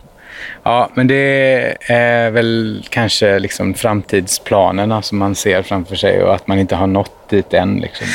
[0.67, 6.47] Ja, men det är väl kanske liksom framtidsplanerna som man ser framför sig och att
[6.47, 7.77] man inte har nått dit än.
[7.77, 8.07] Liksom.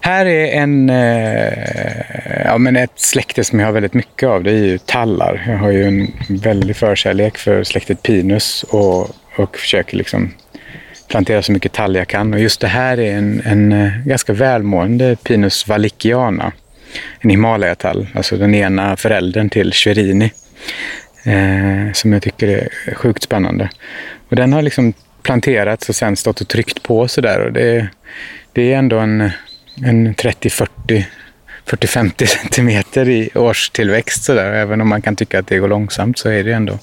[0.00, 4.42] Här är en, eh, ja, men ett släkte som jag har väldigt mycket av.
[4.42, 5.44] Det är ju tallar.
[5.48, 10.34] Jag har ju en väldig förkärlek för släktet Pinus och, och försöker liksom
[11.08, 12.34] plantera så mycket tall jag kan.
[12.34, 16.52] Och just det här är en, en eh, ganska välmående Pinus valiciana.
[17.20, 20.30] En Himalayatall, alltså den ena föräldern till Cherini
[21.22, 23.70] eh, som jag tycker är sjukt spännande.
[24.28, 24.92] Och den har liksom
[25.22, 27.50] planterats och sen stått och tryckt på sådär.
[27.50, 27.88] det,
[28.52, 29.30] det är ändå en,
[29.84, 31.04] en 30-40
[31.68, 34.52] 40-50 centimeter i årstillväxt sådär.
[34.52, 36.78] Även om man kan tycka att det går långsamt så är det ändå,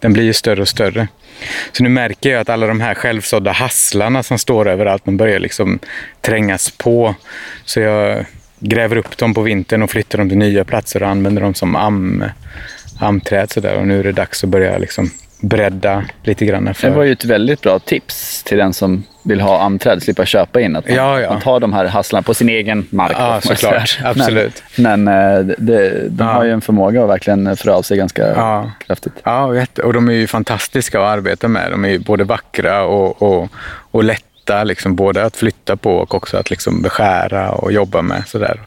[0.00, 1.08] den blir ju större och större.
[1.72, 5.38] Så nu märker jag att alla de här självsådda hasslarna som står överallt, de börjar
[5.38, 5.78] liksom
[6.20, 7.14] trängas på.
[7.64, 8.24] Så jag
[8.58, 11.76] gräver upp dem på vintern och flyttar dem till nya platser och använder dem som
[11.76, 12.24] am,
[13.02, 16.74] amträd sådär och nu är det dags att börja liksom bredda lite grann.
[16.74, 16.88] För...
[16.88, 20.60] Det var ju ett väldigt bra tips till den som vill ha amträd, slippa köpa
[20.60, 20.76] in.
[20.76, 21.32] Att man, Ja, ja.
[21.32, 23.16] man tar de här hasslarna på sin egen mark.
[23.18, 23.98] Ja, såklart.
[24.04, 24.62] Absolut.
[24.76, 26.32] Men, men eh, det, de Ja.
[26.32, 28.70] har ju en förmåga att verkligen frö av sig ganska Ja.
[28.86, 29.12] kraftigt.
[29.24, 31.70] Ja, och de är ju fantastiska att arbeta med.
[31.70, 33.48] De är ju både vackra och, och,
[33.90, 38.22] och lätta, liksom, både att flytta på och också att liksom beskära och jobba med.
[38.26, 38.60] Sådär.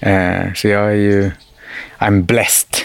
[0.00, 1.30] Eh, så jag är ju
[2.04, 2.76] I'm blessed,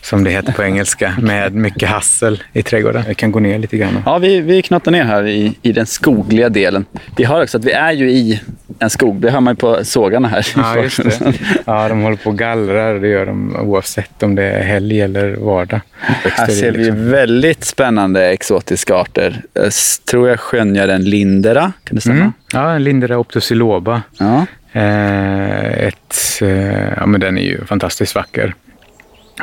[0.00, 3.04] som det heter på engelska, med mycket hassel i trädgården.
[3.06, 4.02] Jag kan gå ner lite grann.
[4.06, 6.84] Ja, vi, vi knattar ner här i, i den skogliga delen.
[7.16, 8.40] Vi hör också att vi är ju i
[8.78, 9.20] en skog.
[9.20, 10.46] Det hör man ju på sågarna här.
[10.56, 11.34] Ja, just det.
[11.64, 12.94] Ja, de håller på och gallrar.
[12.94, 15.80] Det gör de oavsett om det är helg eller vardag.
[15.98, 17.10] Här ser vi liksom.
[17.10, 19.42] väldigt spännande exotiska arter.
[19.52, 19.72] Jag
[20.10, 21.72] tror jag skönjer en lindera.
[21.84, 22.16] Kan det stämma?
[22.16, 22.32] Mm.
[22.52, 24.02] Ja, en Lindera optosiloba.
[24.18, 24.46] Ja.
[24.72, 26.03] Eh, ett,
[26.42, 28.54] eh, ja, men den är ju fantastiskt vacker.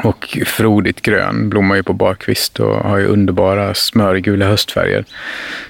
[0.03, 5.05] Och frodigt grön, blommar ju på barkvist och har ju underbara smörgula höstfärger.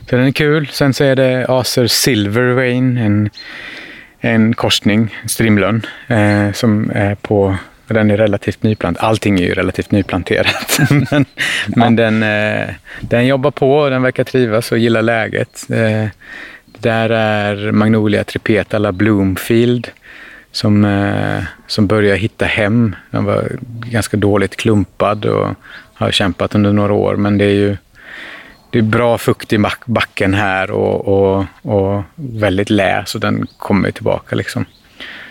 [0.09, 0.67] Så den är kul.
[0.71, 3.29] Sen så är det Acer Silvervein, en,
[4.19, 7.57] en korsning, strimlön, eh, som är på
[7.93, 9.09] den är relativt nyplanterad.
[9.09, 10.79] Allting är ju relativt nyplanterat.
[11.11, 11.25] men
[11.67, 12.69] men den, eh,
[12.99, 15.65] den jobbar på och den verkar trivas och gillar läget.
[15.69, 16.07] Eh,
[16.65, 19.87] där är Magnolia tripetala Bloomfield
[20.51, 22.95] som, eh, som börjar hitta hem.
[23.11, 23.51] Den var
[23.85, 25.55] ganska dåligt klumpad och
[25.93, 27.15] har kämpat under några år.
[27.15, 27.77] Men det är ju
[28.69, 33.91] det är bra fukt i backen här och, och, och väldigt lä, så den kommer
[33.91, 34.35] tillbaka.
[34.35, 34.65] Liksom.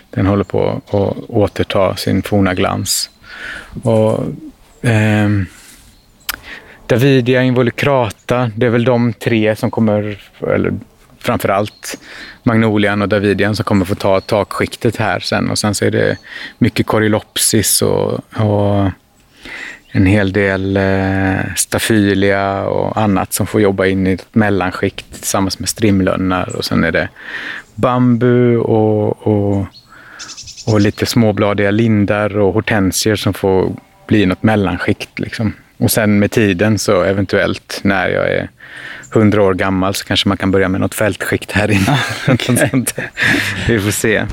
[0.09, 3.09] Den håller på att återta sin forna glans.
[3.83, 4.23] Och,
[4.89, 5.29] eh,
[6.87, 10.73] Davidia involucrata, det är väl de tre som kommer, eller
[11.21, 11.97] framför allt
[12.43, 15.49] Magnolian och Davidian som kommer få ta takskiktet här sen.
[15.49, 16.17] Och sen så är det
[16.57, 18.91] mycket Corylopsis och, och
[19.91, 25.59] en hel del eh, stafylia och annat som får jobba in i ett mellanskikt tillsammans
[25.59, 26.55] med strimlönnar.
[26.55, 27.09] Och sen är det
[27.75, 29.65] bambu och, och,
[30.67, 33.75] och lite småbladiga lindar och hortensier som får
[34.07, 35.19] bli något mellanskikt.
[35.19, 35.53] Liksom.
[35.77, 38.49] Och sen med tiden så eventuellt när jag är
[39.11, 41.99] hundra år gammal så kanske man kan börja med något fältskikt här inne.
[42.69, 43.11] Sånt där.
[43.67, 44.25] Vi får se.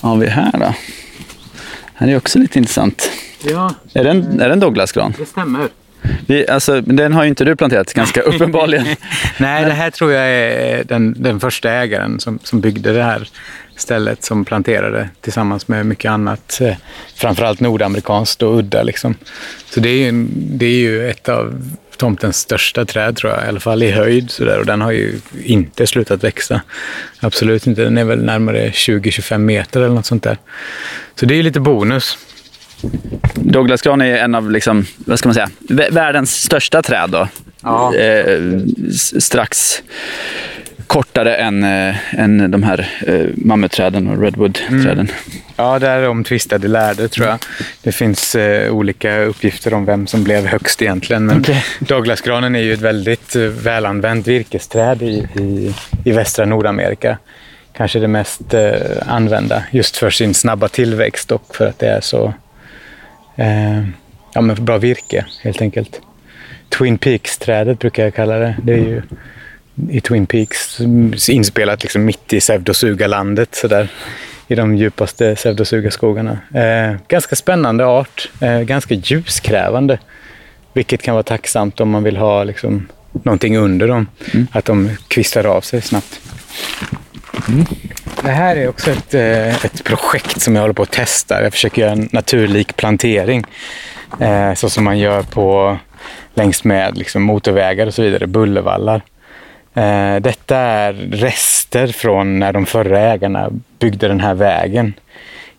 [0.00, 0.74] Vad har vi här då?
[1.94, 3.10] Här är också lite intressant.
[3.44, 5.14] Ja, Är det en, är det en Douglasgran?
[5.18, 5.68] det stämmer.
[6.26, 8.86] Vi, alltså, den har ju inte du planterat, ganska uppenbarligen.
[9.38, 13.28] Nej, det här tror jag är den, den första ägaren som, som byggde det här
[13.76, 16.60] stället som planterade tillsammans med mycket annat.
[16.60, 16.74] eh,
[17.16, 18.82] Framförallt nordamerikanskt och udda.
[18.82, 19.14] Liksom.
[19.70, 21.62] Så det är, ju, det är ju ett av
[21.96, 24.30] tomtens största träd tror jag, i alla fall i höjd.
[24.30, 24.58] Så där.
[24.58, 26.60] Och den har ju inte slutat växa.
[27.20, 27.82] Absolut inte.
[27.84, 30.38] Den är väl närmare 20-25 meter eller något sånt där.
[31.20, 32.18] Så det är ju lite bonus.
[33.34, 37.10] Douglasgran är en av, liksom, vad ska man säga, vä- världens största träd.
[37.10, 37.28] Då.
[37.62, 37.94] Ja.
[37.94, 38.40] Eh,
[39.18, 39.82] strax
[40.94, 45.08] kortare än, eh, än de här eh, mammutträden och redwood-träden.
[45.56, 47.38] Ja, där är omtvistade lärde tror jag.
[47.82, 51.26] Det finns eh, olika uppgifter om vem som blev högst egentligen.
[51.26, 51.44] Men
[51.80, 55.74] Douglasgranen är ju ett väldigt välanvänt virkesträd i, i,
[56.04, 57.18] i västra Nordamerika.
[57.76, 58.54] Kanske det mest
[59.06, 62.34] använda just för sin snabba tillväxt och för att det är så
[64.34, 66.00] ja, men bra virke helt enkelt.
[66.68, 68.56] Twin Peaks-trädet brukar jag kalla det.
[68.62, 69.02] Det är ju
[69.90, 70.80] i Twin Peaks
[71.28, 73.88] inspelat liksom mitt i Sevdosugalandet sådär
[74.48, 76.38] i de djupaste Sevdosugaskogarna.
[76.54, 79.98] Eh, ganska spännande art, eh, ganska ljuskrävande,
[80.72, 84.06] vilket kan vara tacksamt om man vill ha liksom, någonting under dem,
[84.52, 86.20] att de kvistar av sig snabbt.
[88.22, 91.42] Det här är också ett, eh, ett projekt som jag håller på att testa.
[91.42, 93.44] Jag försöker göra en naturlik plantering.
[94.20, 95.78] Eh, så som man gör på
[96.34, 99.02] längs med liksom, motorvägar och så vidare, bullervallar.
[99.74, 104.94] Eh, detta är rester från när de förra ägarna byggde den här vägen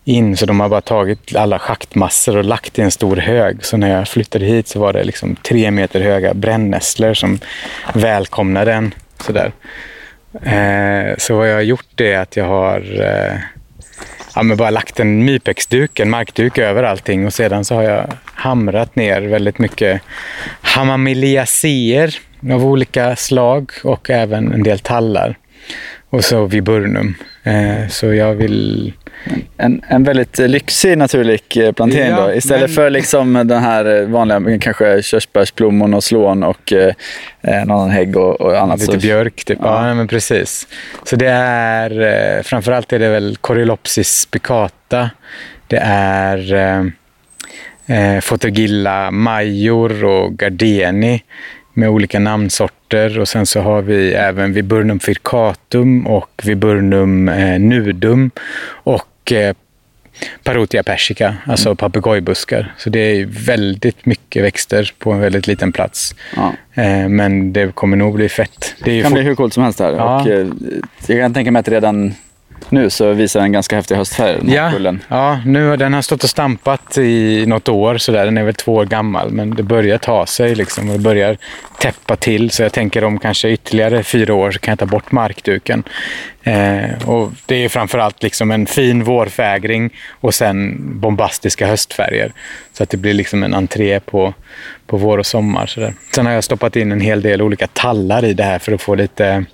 [0.04, 0.36] in.
[0.36, 3.64] Så de har bara tagit alla schaktmassor och lagt i en stor hög.
[3.64, 7.38] Så när jag flyttade hit så var det liksom tre meter höga brännässlor som
[7.94, 8.94] välkomnade en.
[9.20, 9.52] Sådär.
[10.42, 13.38] Eh, så vad jag har gjort är att jag har eh,
[14.34, 18.12] ja, men bara lagt en mypexduk, en markduk över allting och sedan så har jag
[18.24, 20.02] hamrat ner väldigt mycket
[20.60, 22.18] hamamiliaceer
[22.52, 25.38] av olika slag och även en del tallar.
[26.10, 27.14] Och så viburnum.
[27.44, 28.92] Eh, så jag vill...
[29.56, 32.32] En, en väldigt lyxig naturlig eh, plantering Ja, då.
[32.34, 36.92] Istället men- för liksom den här eh, vanliga, kanske körsbärsplommon och slån och eh,
[37.62, 38.80] annan hägg och, och annat.
[38.80, 39.58] Lite så- björk typ.
[39.62, 40.68] Ja, nej, men precis.
[41.04, 45.10] Så det är, framförallt är det väl Corylopsis spicata.
[45.66, 46.54] Det är
[47.86, 51.22] eh, Fotogilla major och gardeni
[51.76, 53.18] med olika namnsorter.
[53.18, 58.30] Och sen så har vi även Viburnum fircatum och Viburnum eh, nudum.
[58.68, 59.54] Och eh,
[60.44, 62.74] Parotia persica, alltså papegojbuskar.
[62.78, 66.14] Så det är väldigt mycket växter på en väldigt liten plats.
[66.36, 66.52] Ja.
[66.82, 68.74] Eh, men det kommer nog bli fett.
[68.84, 69.92] Det Det kan fort- bli hur coolt som helst här.
[69.92, 70.20] Ja.
[70.20, 70.46] Och, eh,
[71.06, 72.14] jag kan tänka mig att redan
[72.70, 75.02] nu så visar den ganska häftig höstfärg, den här Ja, kullen.
[75.08, 77.98] ja nu, har- den har stått och stampat i något år.
[77.98, 78.24] Så där.
[78.24, 81.36] Den är väl två år gammal, men det börjar ta sig liksom, och det börjar
[81.80, 82.50] täppa till.
[82.50, 85.82] Så jag tänker om kanske ytterligare fyra år så kan jag ta bort markduken.
[86.42, 89.90] Eh, och det är framförallt liksom en fin vårfägring
[90.20, 92.32] och sen bombastiska höstfärger.
[92.72, 94.34] Så att det blir liksom en entré på,
[94.86, 95.66] på vår och sommar.
[95.66, 95.94] Så där.
[96.14, 98.82] Sen har jag stoppat in en hel del olika tallar i det här för att
[98.82, 99.44] få lite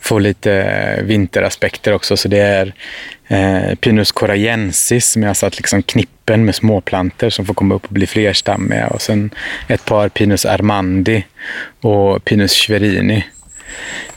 [0.00, 2.16] få lite eh, vinteraspekter också.
[2.16, 2.74] Så det är
[3.28, 7.74] eh, Pinus corajensis som jag har satt alltså liksom knippen med småplanter som får komma
[7.74, 8.86] upp och bli flerstammiga.
[8.86, 9.30] Och sen
[9.68, 11.24] ett par Pinus armandi
[11.80, 13.24] och Pinus schwerini.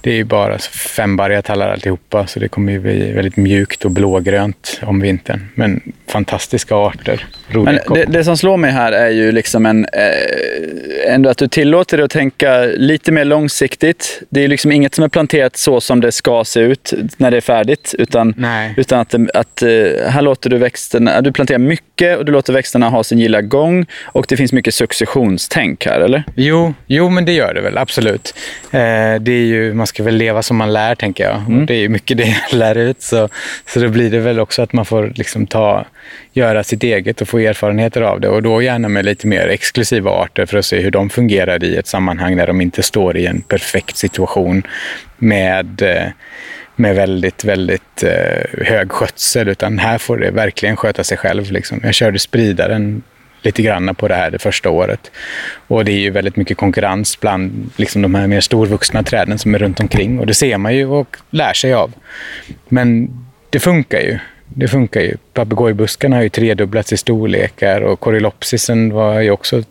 [0.05, 3.91] Det är ju bara fembarriga tallar alltihopa så det kommer ju bli väldigt mjukt och
[3.91, 5.49] blågrönt om vintern.
[5.55, 7.25] Men fantastiska arter.
[7.47, 11.47] Men det, det som slår mig här är ju liksom en, eh, ändå att du
[11.47, 14.21] tillåter dig att tänka lite mer långsiktigt.
[14.29, 17.37] Det är liksom inget som är planterat så som det ska se ut när det
[17.37, 17.95] är färdigt.
[17.97, 18.73] Utan, Nej.
[18.77, 19.69] utan att, att eh,
[20.07, 23.85] här låter du växterna, du planterar mycket och du låter växterna ha sin gilla gång.
[24.03, 26.23] Och det finns mycket successionstänk här, eller?
[26.35, 28.33] Jo, jo, men det gör det väl, absolut.
[28.71, 28.79] Eh,
[29.19, 31.35] det är ju, man ska väl leva som man lär, tänker jag.
[31.35, 31.65] Mm.
[31.65, 33.01] Det är ju mycket det jag lär ut.
[33.01, 33.29] Så,
[33.65, 35.85] så då blir det väl också att man får liksom ta,
[36.33, 38.29] göra sitt eget och få erfarenheter av det.
[38.29, 41.75] Och då gärna med lite mer exklusiva arter för att se hur de fungerar i
[41.75, 44.63] ett sammanhang där de inte står i en perfekt situation
[45.17, 46.07] med eh,
[46.75, 49.47] med väldigt, väldigt eh, hög skötsel.
[49.47, 51.51] Utan här får det verkligen sköta sig själv.
[51.51, 51.79] Liksom.
[51.83, 53.03] Jag körde spridaren
[53.45, 55.11] lite grann på det här det första året.
[55.67, 59.55] Och det är ju väldigt mycket konkurrens bland liksom, de här mer storvuxna träden som
[59.55, 60.19] är runt omkring.
[60.19, 61.93] Och det ser man ju och lär sig av.
[62.69, 63.09] Men
[63.49, 64.19] det funkar ju.
[64.57, 65.17] Det funkar ju.
[65.33, 69.63] Papegojbuskarna har ju tredubblats i storlekar och Corylopsisen har ju också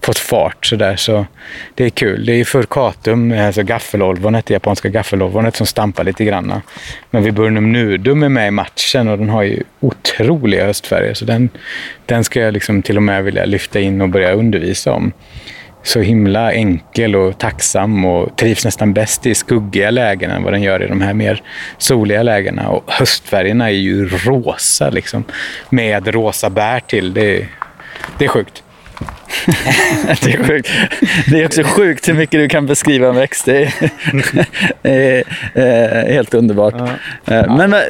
[0.00, 0.96] fått fart sådär.
[0.96, 1.26] Så
[1.74, 2.26] det är kul.
[2.26, 6.52] Det är ju furcatum, alltså gaffelolvonet, det japanska gaffelolvonet som stampar lite grann.
[7.10, 11.14] Men Viburnum nudum är med i matchen och den har ju otroliga höstfärger.
[11.14, 11.48] Så den,
[12.06, 15.12] den ska jag liksom till och med vilja lyfta in och börja undervisa om
[15.86, 20.62] så himla enkel och tacksam och trivs nästan bäst i skuggiga lägen än vad den
[20.62, 21.42] gör i de här mer
[21.78, 22.68] soliga lägena.
[22.68, 25.24] Och höstfärgerna är ju rosa liksom,
[25.70, 27.14] med rosa bär till.
[27.14, 27.46] Det är,
[28.18, 28.62] det är sjukt.
[30.22, 30.70] Det är sjukt.
[31.30, 33.44] Det är också sjukt hur mycket du kan beskriva en växt.
[33.44, 33.72] Det
[34.82, 35.24] är,
[35.54, 36.74] eh, helt underbart.
[37.26, 37.80] Eh, Men eh,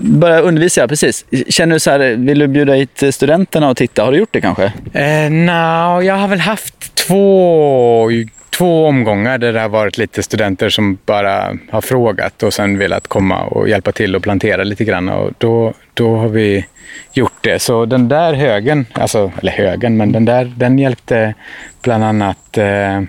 [0.00, 1.24] bara undervisa, precis.
[1.48, 4.04] Känner du så här, vill du bjuda hit studenterna och titta?
[4.04, 4.72] Har du gjort det kanske?
[4.92, 8.10] Eh, no, jag har väl haft två,
[8.50, 13.08] två omgångar där det har varit lite studenter som bara har frågat och sen velat
[13.08, 15.08] komma och hjälpa till och plantera lite grann.
[15.08, 16.66] Och då, då har vi
[17.12, 17.58] gjort det.
[17.58, 21.34] Så den där högen, alltså, eller högen, men den där den hjälpte
[21.82, 23.02] bland annat eh,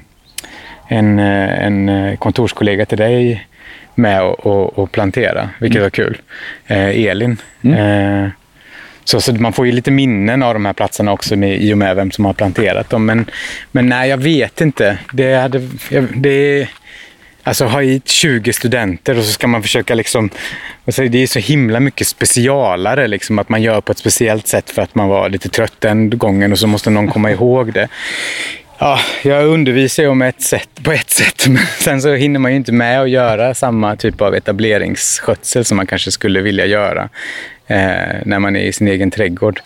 [0.87, 3.47] en, eh, en eh, kontorskollega till dig
[3.95, 6.17] med att plantera, vilket var kul.
[6.67, 7.37] Eh, Elin.
[7.63, 8.29] Eh,
[9.09, 11.77] så, så man får ju lite minnen av de här platserna också med, i och
[11.77, 13.05] med vem som har planterat dem.
[13.05, 13.25] Men,
[13.71, 14.97] men nej, jag vet inte.
[15.13, 16.67] Det hade, jag, det,
[17.43, 20.29] alltså ha hit 20 studenter och så ska man försöka liksom...
[20.85, 24.69] Alltså det är så himla mycket specialare liksom att man gör på ett speciellt sätt
[24.69, 27.87] för att man var lite trött den gången och så måste någon komma ihåg det.
[28.81, 32.51] Ja, jag undervisar ju om ett sätt, på ett sätt, men sen så hinner man
[32.51, 37.09] ju inte med att göra samma typ av etableringsskötsel som man kanske skulle vilja göra
[37.67, 39.59] eh, när man är i sin egen trädgård.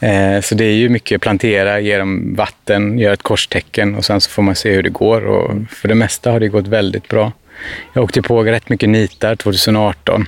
[0.00, 4.20] Eh, så det är ju mycket plantera, ge dem vatten, göra ett korstecken och sen
[4.20, 5.26] så får man se hur det går.
[5.26, 7.32] Och för det mesta har det gått väldigt bra.
[7.92, 10.26] Jag åkte på rätt mycket nitar 2018.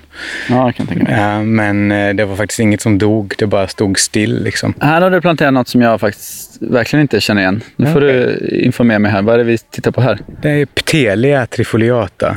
[0.49, 1.15] Ja, jag kan tänka mig.
[1.15, 4.45] Eh, men eh, det var faktiskt inget som dog, det bara stod still.
[4.45, 4.75] Liksom.
[4.81, 7.61] Här har du planterat något som jag faktiskt verkligen inte känner igen.
[7.77, 9.23] Nu får du informera mig här.
[9.23, 10.19] Vad är det vi tittar på här?
[10.43, 12.37] Det är Ptelia trifoliata,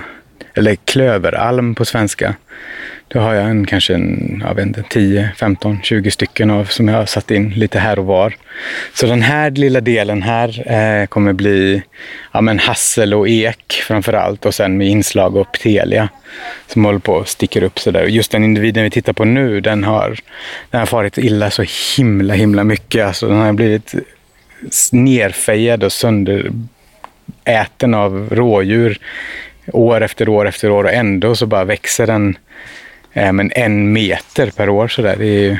[0.53, 2.35] eller klöveralm på svenska.
[3.11, 6.87] Då har jag en, kanske en, jag vet inte, 10, 15, 20 stycken av som
[6.87, 8.35] jag har satt in lite här och var.
[8.93, 11.83] Så den här lilla delen här eh, kommer bli
[12.31, 16.09] ja, men hassel och ek framför allt och sen med inslag av Telia
[16.67, 18.03] som håller på och sticker upp sådär.
[18.03, 20.19] Just den individen vi tittar på nu, den har,
[20.69, 21.65] den har farit illa så
[21.97, 23.05] himla, himla mycket.
[23.05, 23.93] Alltså, den har blivit
[24.91, 28.99] nerfejad och sönderäten av rådjur
[29.73, 32.37] år efter år efter år och ändå så bara växer den
[33.13, 35.15] men en meter per år sådär.
[35.17, 35.57] Det är ju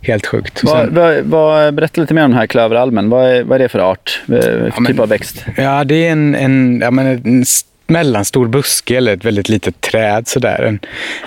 [0.00, 0.64] helt sjukt.
[0.64, 3.10] Vad, Sen, vad, vad, berätta lite mer om den här klöveralmen.
[3.10, 4.22] Vad är, vad är det för art?
[4.26, 5.44] För ja, typ av växt?
[5.56, 7.44] Ja, det är en, en, ja, men en
[7.86, 10.62] mellanstor buske eller ett väldigt litet träd sådär.
[10.62, 10.80] En,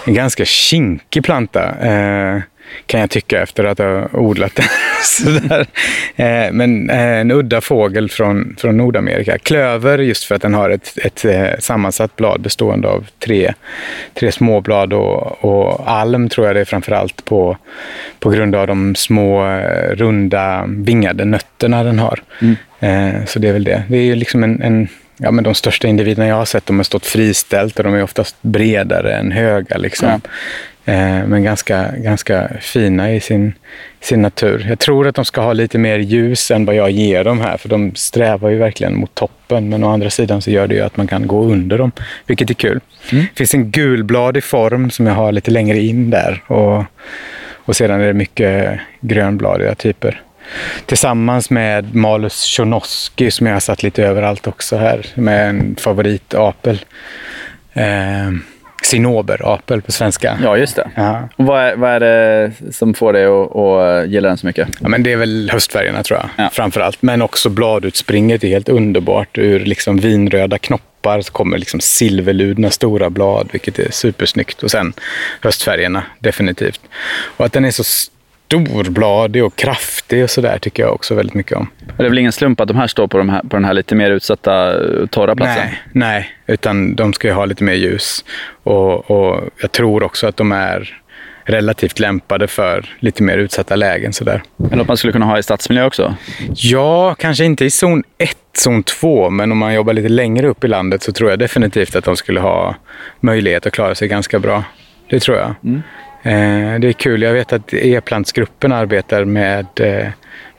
[0.05, 1.75] en ganska kinkig planta.
[1.81, 2.41] Eh,
[2.85, 4.65] kan jag tycka efter att ha odlat den.
[5.03, 5.67] Sådär.
[6.15, 9.37] Eh, men eh, en udda fågel från, från Nordamerika.
[9.37, 13.53] Klöver just för att den har ett, ett eh, sammansatt blad bestående av tre,
[14.13, 17.57] tre småblad och, och alm tror jag det är framför allt på,
[18.19, 19.43] på grund av de små
[19.91, 22.23] runda vingade nötterna den har.
[22.41, 22.55] Mm.
[23.27, 23.83] Så det är väl det.
[23.87, 24.87] Det är liksom en, en
[25.21, 28.03] ja, men de största individerna jag har sett de har stått friställt och de är
[28.03, 29.77] oftast bredare än höga.
[29.77, 30.09] Liksom.
[30.09, 30.19] Ja.
[30.85, 33.53] Eh, men ganska, ganska fina i sin,
[33.99, 34.65] sin natur.
[34.69, 37.57] Jag tror att de ska ha lite mer ljus än vad jag ger dem här,
[37.57, 39.69] för de strävar ju verkligen mot toppen.
[39.69, 41.91] Men å andra sidan så gör det ju att man kan gå under dem,
[42.25, 42.79] vilket är kul.
[43.11, 43.25] Mm.
[43.33, 46.43] Det finns en gulbladig form som jag har lite längre in där.
[46.47, 46.83] Och,
[47.53, 50.21] och sedan är det mycket grönbladiga typer.
[50.85, 56.85] Tillsammans med Malus Tjonoski som jag har satt lite överallt också här, med en favoritapel.
[57.73, 58.31] Eh,
[58.81, 60.37] Cinnoberapel på svenska.
[60.43, 60.91] Ja, just det.
[60.95, 61.29] Ja.
[61.35, 64.67] Och vad, är, vad är det som får dig att, att gilla den så mycket?
[64.79, 66.49] Ja, men det är väl höstfärgerna tror jag, ja.
[66.53, 67.01] framför allt.
[67.01, 69.37] Men också bladutspringet är helt underbart.
[69.37, 74.63] Ur liksom vinröda knoppar så kommer liksom silverludna stora blad, vilket är supersnyggt.
[74.63, 74.93] Och sen
[75.41, 76.81] höstfärgerna, definitivt.
[77.37, 77.83] Och att den är så
[78.51, 81.67] storbladig och kraftig och sådär tycker jag också väldigt mycket om.
[81.97, 83.73] Det är väl ingen slump att de här står på, de här, på den här
[83.73, 84.73] lite mer utsatta
[85.07, 85.63] torra platsen?
[85.63, 88.25] Nej, nej, utan de ska ju ha lite mer ljus.
[88.63, 91.01] Och, och jag tror också att de är
[91.45, 94.13] relativt lämpade för lite mer utsatta lägen.
[94.13, 94.43] Sådär.
[94.71, 96.15] Eller att man skulle kunna ha i stadsmiljö också?
[96.55, 100.63] Ja, kanske inte i zon 1, zon 2, men om man jobbar lite längre upp
[100.63, 102.75] i landet så tror jag definitivt att de skulle ha
[103.19, 104.63] möjlighet att klara sig ganska bra.
[105.09, 105.55] Det tror jag.
[105.63, 105.81] Mm.
[106.23, 107.21] Eh, det är kul.
[107.21, 110.07] Jag vet att e-plantsgruppen arbetar med, eh,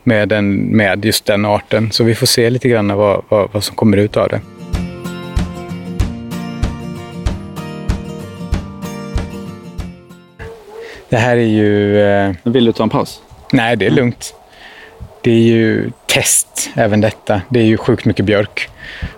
[0.03, 1.91] med, den, med just den arten.
[1.93, 4.41] Så vi får se lite grann vad, vad, vad som kommer ut av det.
[11.09, 12.03] Det här är ju...
[12.03, 12.35] Eh...
[12.43, 13.23] Vill du ta en paus?
[13.53, 14.35] Nej, det är lugnt.
[15.21, 17.43] Det är ju test, även detta.
[17.49, 18.69] Det är ju sjukt mycket björk,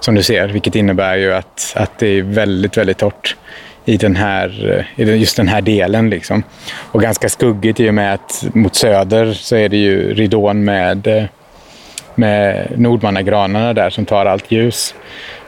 [0.00, 3.36] som du ser, vilket innebär ju att, att det är väldigt, väldigt torrt
[3.84, 6.10] i, den här, eh, i just den här delen.
[6.10, 6.42] Liksom.
[6.92, 11.06] Och ganska skuggigt i och med att mot söder så är det ju ridån med,
[11.06, 11.24] eh,
[12.14, 14.94] med nordmannagranarna där som tar allt ljus.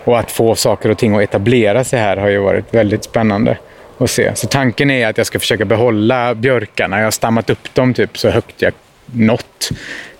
[0.04, 3.58] Och att få saker och ting att etablera sig här har ju varit väldigt spännande
[3.98, 4.34] att se.
[4.34, 6.96] Så tanken är att jag ska försöka behålla björkarna.
[6.98, 8.72] Jag har stammat upp dem typ så högt jag
[9.06, 9.70] nått.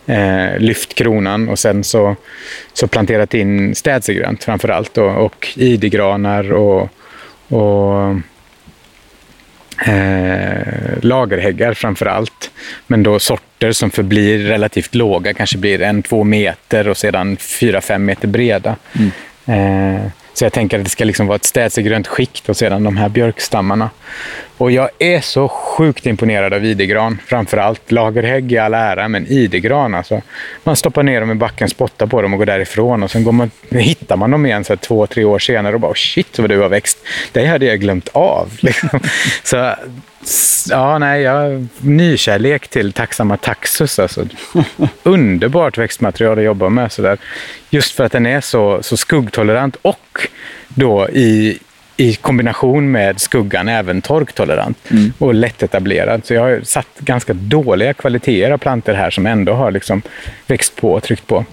[0.09, 2.17] Eh, lyft kronan och sen så,
[2.73, 6.89] så planterat in städsegrönt framför allt och, och idegranar och
[7.49, 8.11] och
[9.89, 12.51] eh, lagerhäggar framför allt.
[12.87, 17.81] Men då sorter som förblir relativt låga, kanske blir en, två meter och sedan fyra,
[17.81, 18.77] fem meter breda.
[18.93, 19.11] Mm.
[19.47, 22.97] Eh, så jag tänker att det ska liksom vara ett städsegrönt skikt och sedan de
[22.97, 23.91] här björkstammarna.
[24.59, 27.19] Och jag är så sjukt imponerad av idegran.
[27.27, 30.23] Framförallt lagerhägg i all ära, men idegran alltså.
[30.65, 33.03] Man stoppar ner dem i backen, spottar på dem och går därifrån.
[33.03, 35.81] Och sen går man, hittar man dem igen så här, två, tre år senare och
[35.81, 36.99] bara shit vad du har växt.
[37.33, 38.51] Det hade jag glömt av.
[38.61, 39.01] Liksom.
[39.43, 39.75] Så
[40.71, 43.99] ja, nej, jag nykärlek till tacksamma taxus.
[43.99, 44.27] Alltså.
[45.03, 46.93] Underbart växtmaterial att jobba med.
[46.93, 47.19] Så där.
[47.71, 50.29] Just för att den är så, så skuggtolerant och
[50.69, 51.59] då i,
[51.97, 55.13] i kombination med skuggan även torktolerant mm.
[55.19, 56.27] och lättetablerad.
[56.27, 60.03] Så jag har satt ganska dåliga kvaliteter av plantor här som ändå har liksom
[60.47, 61.45] växt på och tryckt på.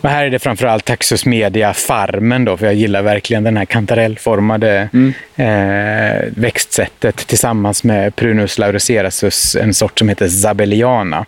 [0.00, 3.64] Och här är det framförallt Taxus Media Farmen då, för jag gillar verkligen den här
[3.64, 5.14] kantarellformade mm.
[5.36, 11.26] eh, växtsättet tillsammans med Prunus laurocerasus, en sort som heter Zabelliana,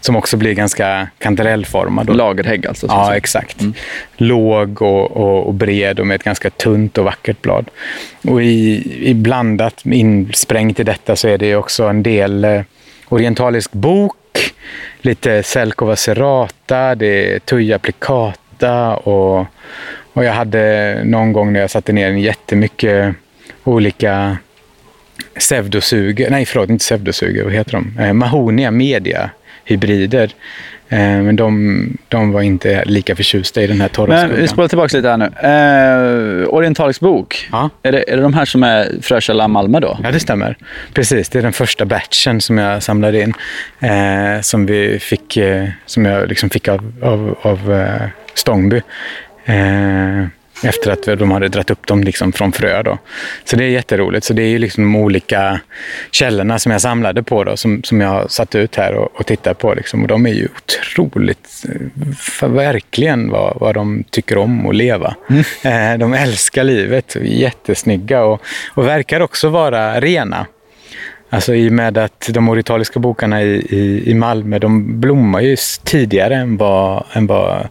[0.00, 2.16] som också blir ganska kantarellformad.
[2.16, 2.86] Lagerhägg alltså?
[2.86, 3.12] Ja, så.
[3.12, 3.60] exakt.
[3.60, 3.74] Mm.
[4.16, 7.70] Låg och, och, och, bred och med ett ganska tunt och vackert blad.
[8.22, 12.62] Och i, i blandat, insprängt i detta så är det också en del eh,
[13.08, 14.16] orientalisk bok
[15.04, 19.46] lite Selkova serrata, det är Tuja plicata och,
[20.12, 23.14] och jag hade någon gång när jag satte ner en jättemycket
[23.64, 24.36] olika
[25.38, 27.98] pseudosuger, nej förlåt, inte pseudosuger, vad heter de?
[27.98, 29.30] Eh, Mahonia media
[29.70, 30.30] hybrider.
[30.92, 34.68] Eh, men de, de var inte lika förtjusta i den här torra Men vi spolar
[34.68, 36.44] tillbaka lite här nu.
[36.44, 37.48] Eh, Orientalisk bok.
[37.52, 37.70] Ja.
[37.82, 39.98] Är, det, är det de här som är Frökälla Malmö då?
[40.02, 40.56] Ja, det stämmer.
[40.94, 43.34] Precis, det är den första batchen som jag samlade in.
[43.80, 48.82] Eh, som, vi fick, eh, som jag liksom fick av, av, av eh, Stångby.
[50.62, 52.82] Efter att de hade dratt upp dem liksom från frö.
[52.82, 52.98] Då.
[53.44, 54.24] Så det är jätteroligt.
[54.24, 55.60] Så det är ju liksom de olika
[56.10, 59.54] källorna som jag samlade på då, som, som jag satt ut här och, och tittar
[59.54, 59.74] på.
[59.74, 60.02] Liksom.
[60.02, 61.64] Och de är ju otroligt,
[62.42, 65.14] eh, verkligen vad, vad de tycker om att leva.
[65.62, 68.42] Eh, de älskar livet, jättesnygga och,
[68.74, 70.46] och verkar också vara rena.
[71.30, 75.56] Alltså i och med att de orientaliska bokarna i, i, i Malmö, de blommar ju
[75.84, 77.68] tidigare än vad, än vad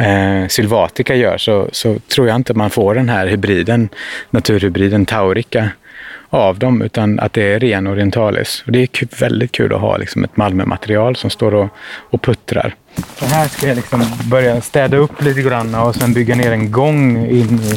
[0.00, 3.88] eh, Sylvatica gör, så, så tror jag inte man får den här hybriden,
[4.30, 5.70] naturhybriden Taurica
[6.30, 8.62] av dem, utan att det är ren orientalis.
[8.66, 11.68] Och det är kul, väldigt kul att ha liksom ett Malmö-material som står och,
[12.10, 12.74] och puttrar.
[13.16, 16.70] Så här ska jag liksom börja städa upp lite grann och sen bygga ner en
[16.70, 17.74] gång in i,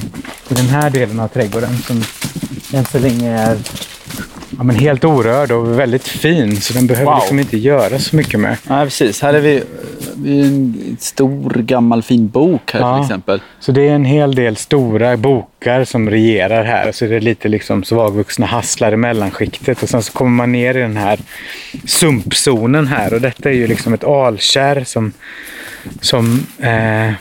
[0.50, 2.04] i den här delen av trädgården som
[2.74, 3.58] än så länge är
[4.58, 6.62] ja, men helt orörd och väldigt fin.
[6.62, 7.20] Så den behöver Wow.
[7.20, 8.58] liksom inte göra så mycket med.
[8.68, 9.22] Nej, precis.
[9.22, 9.64] Här är vi
[10.42, 12.96] en stor gammal fin bok här Ja.
[12.98, 13.42] till exempel.
[13.60, 16.92] Så det är en hel del stora bokar som regerar här.
[16.92, 19.84] Så det är lite liksom svagvuxna hasslar i mellanskiktet.
[19.84, 21.20] Och sen så kommer man ner i den här
[21.86, 23.14] sumpzonen här.
[23.14, 25.12] Och detta är ju liksom ett alkärr som,
[26.02, 27.14] som, eh,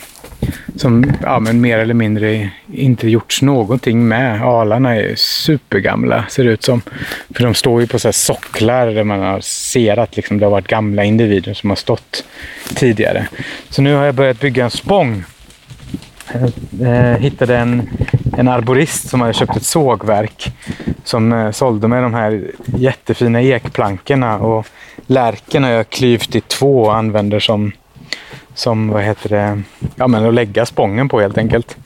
[0.76, 4.42] som ja, men mer eller mindre inte gjorts någonting med.
[4.42, 6.82] Alarna är supergamla ser det ut som.
[7.34, 10.46] För de står ju på så här socklar där man har ser att liksom det
[10.46, 12.24] har varit gamla individer som har stått
[12.74, 13.28] tidigare.
[13.70, 15.24] Så nu har jag börjat bygga en spång
[16.80, 17.90] Jag hittade en,
[18.38, 20.52] en arborist som hade köpt ett sågverk
[21.04, 24.66] som eh, sålde mig de här jättefina ekplankorna och
[25.06, 27.72] lärken har jag klyvt i två och använder som,
[28.54, 29.62] som vad heter det,
[29.96, 31.76] ja men att lägga spången på helt enkelt.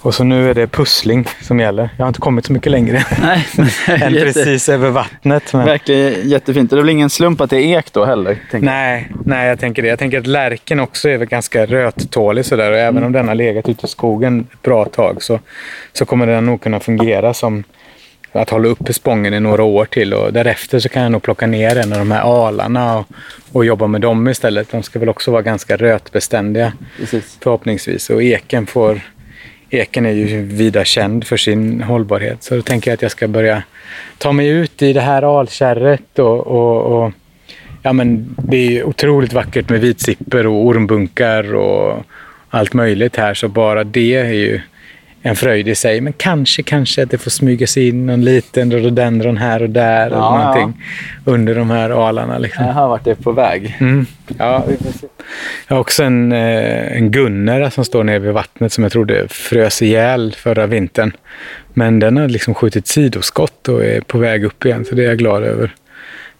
[0.00, 1.88] Och så nu är det pussling som gäller.
[1.96, 3.46] Jag har inte kommit så mycket längre Nej,
[3.88, 5.52] än jätte- precis över vattnet.
[5.52, 5.64] Men...
[5.66, 6.70] Verkligen jättefint.
[6.70, 8.34] Det är väl ingen slump att det är ek då heller?
[8.50, 8.62] tänker jag.
[8.74, 9.88] Nej, nej, jag tänker det.
[9.88, 12.70] Jag tänker att lärken också är väl ganska röttålig sådär.
[12.72, 15.40] Och även om den har legat ute i skogen ett bra tag så,
[15.92, 17.64] så kommer den nog kunna fungera som
[18.40, 20.14] att hålla uppe spången i några år till.
[20.14, 23.06] Och därefter så kan jag nog plocka ner en av de här alarna och,
[23.52, 24.70] och jobba med dem istället.
[24.70, 27.38] De ska väl också vara ganska rötbeständiga Precis.
[27.42, 28.10] förhoppningsvis.
[28.10, 29.00] Och eken får...
[29.70, 32.42] Eken är ju vida känd för sin hållbarhet.
[32.42, 33.62] Så då tänker jag att jag ska börja
[34.18, 37.12] ta mig ut i det här alkärret och, och, och
[37.82, 42.04] ja, men det är otroligt vackert med vitsipper och ormbunkar och
[42.50, 43.34] allt möjligt här.
[43.34, 44.60] Så bara det är ju
[45.26, 46.00] en fröjd i sig.
[46.00, 50.00] Men kanske, kanske att det får smyga sig in någon liten rhododendron här och där.
[50.00, 50.82] Ja, eller någonting
[51.24, 52.38] under de här alarna.
[52.38, 52.66] Liksom.
[52.66, 53.76] Jag har varit det på väg.
[53.80, 54.06] Mm.
[54.38, 54.64] Ja.
[55.68, 59.28] Jag har också en, eh, en gunnera som står nere vid vattnet som jag trodde
[59.28, 61.12] frös ihjäl förra vintern.
[61.72, 65.08] Men den har liksom skjutit sidoskott och är på väg upp igen, så det är
[65.08, 65.74] jag glad över.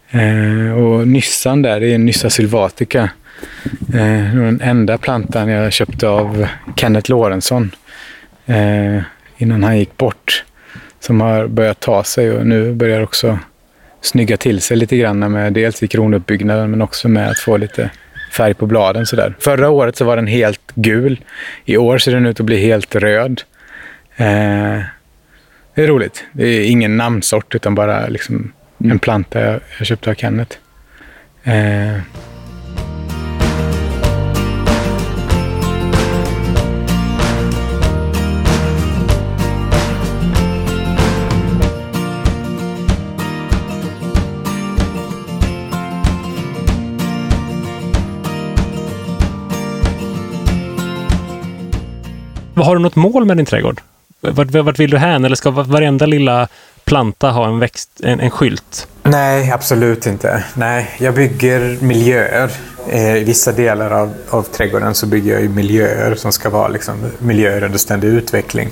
[0.09, 3.09] Eh, och nyssan där, det är en Nyssa sylvatica.
[3.93, 7.71] Eh, den enda plantan jag köpte av Kenneth Lorentzon
[8.45, 9.01] eh,
[9.37, 10.43] innan han gick bort.
[10.99, 13.39] Som har börjat ta sig och nu börjar också
[14.01, 17.89] snygga till sig lite grann med dels i kronuppbyggnaden men också med att få lite
[18.31, 19.05] färg på bladen.
[19.05, 19.35] Sådär.
[19.39, 21.19] Förra året så var den helt gul.
[21.65, 23.41] I år ser den ut att bli helt röd.
[24.15, 24.79] Eh,
[25.75, 26.25] det är roligt.
[26.31, 30.57] Det är ingen namnsort utan bara liksom en planta jag, jag köpte av Kenneth.
[31.43, 31.99] Eh,
[52.55, 53.81] Har du något mål med din trädgård?
[54.21, 55.25] Vart, vart vill du hän?
[55.25, 56.47] Eller ska varenda lilla
[56.85, 58.87] planta ha en, växt, en, en skylt?
[59.03, 60.43] Nej, absolut inte.
[60.53, 62.51] Nej, jag bygger miljöer.
[62.89, 66.95] Eh, I vissa delar av, av trädgården så bygger jag miljöer som ska vara liksom,
[67.19, 68.69] miljöer under ständig utveckling.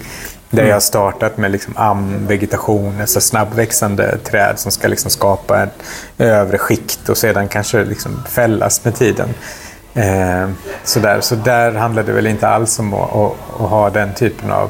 [0.50, 5.84] Där jag har startat med liksom am-vegetation, alltså snabbväxande träd som ska liksom skapa ett
[6.18, 9.30] övre skikt och sedan kanske liksom fällas med tiden.
[9.94, 10.50] Eh,
[10.84, 11.22] så, där.
[11.22, 14.70] så där handlar det väl inte alls om att, att, att ha den typen av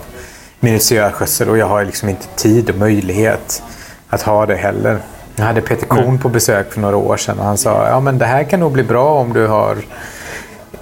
[0.60, 3.64] minutiös skötsel och jag har liksom inte tid och möjlighet
[4.10, 4.98] att ha det heller.
[5.36, 8.18] Jag hade Peter Korn på besök för några år sedan och han sa ja men
[8.18, 9.78] det här kan nog bli bra om du har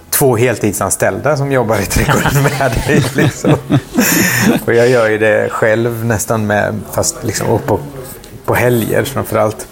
[0.10, 3.04] två heltidsanställda som jobbar i trädgården med dig.
[3.16, 3.56] Liksom.
[4.66, 7.80] och jag gör ju det själv nästan med, fast liksom på
[8.46, 9.68] på helger framförallt.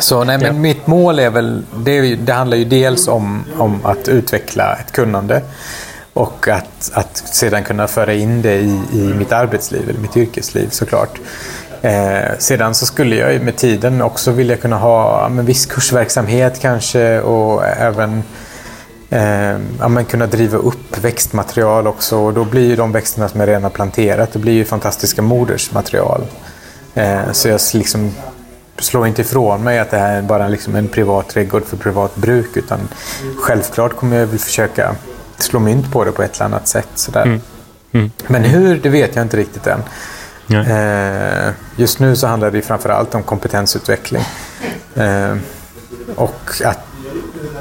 [0.00, 4.08] Så nej, men mitt mål är väl, det, det handlar ju dels om, om att
[4.08, 5.42] utveckla ett kunnande
[6.12, 10.68] och att, att sedan kunna föra in det i, i mitt arbetsliv, eller mitt yrkesliv
[10.70, 11.20] såklart.
[11.82, 17.20] Eh, sedan så skulle jag med tiden också vilja kunna ha men, viss kursverksamhet kanske
[17.20, 18.22] och även
[19.10, 22.18] eh, ja, men kunna driva upp växtmaterial också.
[22.18, 25.22] Och då blir ju de växterna som jag redan har planterat, det blir ju fantastiska
[25.22, 26.24] modersmaterial.
[26.94, 28.12] Eh, så jag liksom
[28.78, 32.16] slår inte ifrån mig att det här är bara liksom en privat trädgård för privat
[32.16, 32.56] bruk.
[32.56, 32.80] Utan
[33.38, 34.94] självklart kommer jag väl försöka
[35.38, 36.88] slå mynt på det på ett eller annat sätt.
[36.94, 37.22] Sådär.
[37.22, 37.40] Mm.
[37.92, 38.10] Mm.
[38.26, 39.82] Men hur, det vet jag inte riktigt än.
[40.48, 44.22] Eh, just nu så handlar det framför allt om kompetensutveckling.
[44.94, 45.36] Eh,
[46.14, 46.78] och att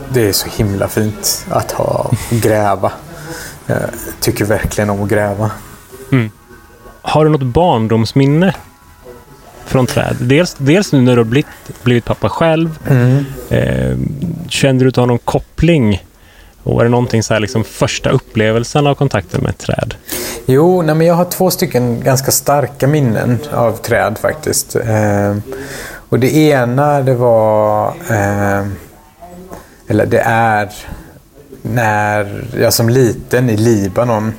[0.09, 2.91] det är så himla fint att ha gräva.
[3.66, 3.80] Jag
[4.20, 5.51] tycker verkligen om att gräva.
[7.01, 8.55] Har du något barndomsminne
[9.72, 10.15] från träd?
[10.19, 12.80] Dels, dels nu när du har blivit, blivit pappa själv.
[13.49, 13.97] Eh,
[14.49, 16.03] kände du att du har någon koppling?
[16.63, 19.95] Och är det någonting så här, liksom första upplevelsen av kontakten med ett träd?
[20.45, 24.76] Jo, nej, men jag har två stycken ganska starka minnen av träd faktiskt.
[24.76, 25.36] Eh,
[26.09, 28.67] och det ena det var, eh,
[29.88, 30.69] eller det är,
[31.61, 34.34] när jag som liten i Libanon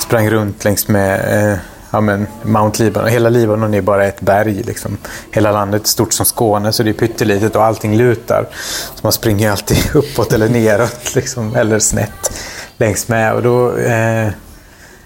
[0.00, 1.58] sprang runt längs med eh,
[1.92, 3.10] ja, men Mount Libanon.
[3.10, 4.62] Hela Libanon är bara ett berg.
[4.62, 4.98] Liksom.
[5.30, 8.46] Hela landet är stort som Skåne så det är pyttelitet och allting lutar.
[8.94, 12.32] Så man springer alltid uppåt eller neråt liksom, eller snett
[12.76, 13.34] längs med.
[13.34, 14.28] Och då, eh,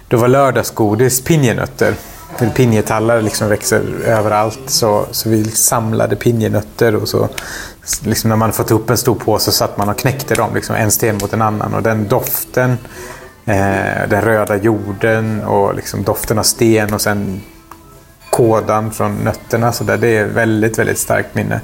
[0.09, 1.95] då var lördagsgodis pinjenötter.
[2.37, 4.61] För pinjetallar liksom växer överallt.
[4.67, 7.29] Så, så vi samlade pinjenötter och så
[8.05, 10.55] liksom när man fått upp en stor påse så satt man och knäckte dem.
[10.55, 11.75] Liksom en sten mot en annan.
[11.75, 12.79] Och den doften,
[13.47, 17.43] eh, den röda jorden och liksom doften av sten och sen
[18.31, 19.73] kådan från nötterna.
[19.73, 21.61] Så där, det är väldigt, väldigt starkt minne.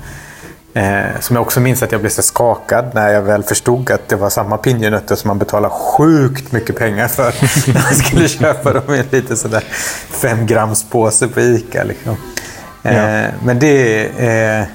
[0.74, 4.08] Eh, som jag också minns att jag blev så skakad när jag väl förstod att
[4.08, 7.34] det var samma pinjenötter som man betalar sjukt mycket pengar för.
[7.74, 9.64] när man skulle köpa dem i en liten sådär
[10.10, 11.84] fem grams påse på Ica.
[11.84, 12.16] Liksom.
[12.82, 13.28] Eh, Ja.
[13.44, 14.66] Men det är, eh,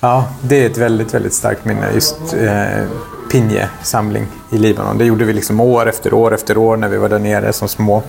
[0.00, 1.86] ja, det är ett väldigt, väldigt starkt minne.
[1.94, 2.84] Just eh,
[3.30, 4.98] pinjesamling i Libanon.
[4.98, 7.68] Det gjorde vi liksom år efter år efter år när vi var där nere som
[7.68, 8.02] små.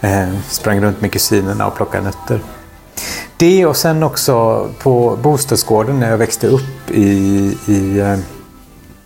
[0.00, 2.40] Eh, sprang runt med kusinerna och plockade nötter.
[3.36, 7.08] Det och sen också på bostadsgården när jag växte upp i,
[7.66, 8.18] i, eh,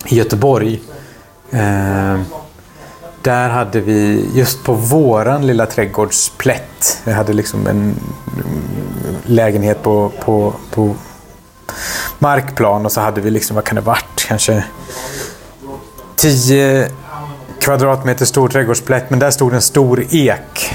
[0.07, 0.83] i Göteborg.
[1.51, 2.21] Eh,
[3.23, 7.03] där hade vi just på våran lilla trädgårdsplätt.
[7.05, 7.95] Vi hade liksom en mm,
[9.25, 10.95] lägenhet på, på, på
[12.19, 14.65] markplan och så hade vi liksom, vad kan det varit, kanske
[16.17, 16.89] 10
[17.61, 19.11] kvadratmeter stor trädgårdsplätt.
[19.11, 20.75] Men där stod en stor ek.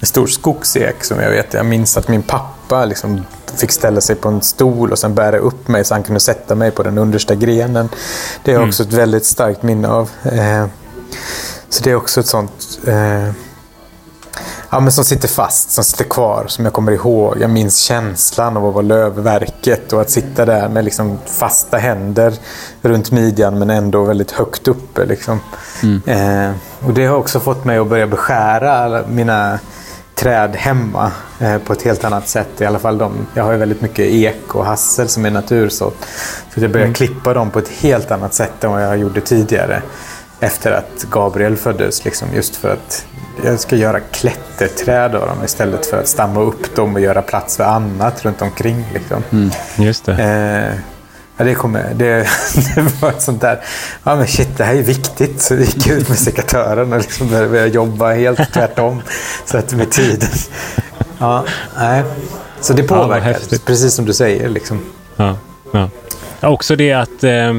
[0.00, 1.54] En stor skogsek som jag vet.
[1.54, 3.22] Jag minns att min pappa liksom
[3.56, 6.54] fick ställa sig på en stol och sen bära upp mig så han kunde sätta
[6.54, 7.88] mig på den understa grenen.
[8.44, 10.10] Det är också ett väldigt starkt minne av.
[10.24, 10.66] Eh,
[11.68, 13.30] så det är också ett sånt eh,
[14.70, 17.36] ja, men som sitter fast, som sitter kvar, som jag kommer ihåg.
[17.40, 22.34] Jag minns känslan av att vara lövverket och att sitta där med liksom fasta händer
[22.82, 25.04] runt midjan men ändå väldigt högt uppe.
[25.04, 25.40] Liksom.
[26.06, 26.50] Eh,
[26.86, 29.58] och det har också fått mig att börja beskära mina
[30.14, 32.60] träd hemma eh, på ett helt annat sätt.
[32.60, 36.06] I alla fall de, jag har ju väldigt mycket ek och hassel som är natursått.
[36.54, 39.82] Så jag börjar klippa dem på ett helt annat sätt än vad jag gjorde tidigare.
[40.40, 42.04] Efter att Gabriel föddes.
[42.04, 43.06] Liksom, just för att
[43.44, 47.56] jag ska göra klätterträd av dem istället för att stamma upp dem och göra plats
[47.56, 48.84] för annat runt omkring.
[48.94, 49.50] Liksom.
[49.76, 50.12] Just det.
[50.12, 50.78] Eh,
[51.36, 52.06] ja, det, kommer, det,
[52.74, 53.60] det var ett sånt där,
[54.04, 55.40] ja men shit det här är viktigt.
[55.40, 59.02] Så jag gick ut med sekatören och liksom började jobba helt tvärtom.
[59.44, 60.30] Så att med tiden.
[61.18, 61.44] Ja,
[61.76, 62.02] nej.
[62.60, 63.64] Så det påverkar, häftigt.
[63.64, 64.48] precis som du säger.
[64.48, 64.80] Liksom.
[65.16, 65.36] Ja,
[65.72, 65.90] ja.
[66.40, 67.54] Ja, Också det att eh,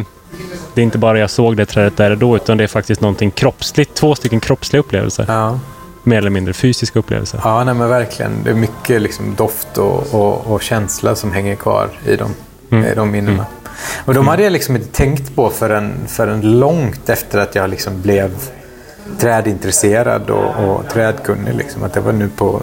[0.74, 3.02] det är inte bara jag såg det trädet där och då, utan det är faktiskt
[3.02, 3.94] någonting kroppsligt.
[3.94, 5.26] Två stycken kroppsliga upplevelser.
[5.28, 5.60] Ja,
[6.04, 7.42] Mer eller mindre fysiska upplevelser.
[7.44, 8.32] ja nej, men verkligen.
[8.44, 12.34] Det är mycket liksom, doft och, och, och känsla som hänger kvar i de,
[12.86, 13.46] i de minnena.
[14.06, 18.02] Och de hade jag liksom inte tänkt på förrän, förrän långt efter att jag liksom
[18.02, 18.32] blev
[19.20, 21.56] trädintresserad och, och trädkunnig.
[21.56, 21.84] Liksom.
[21.84, 22.62] Att det var nu på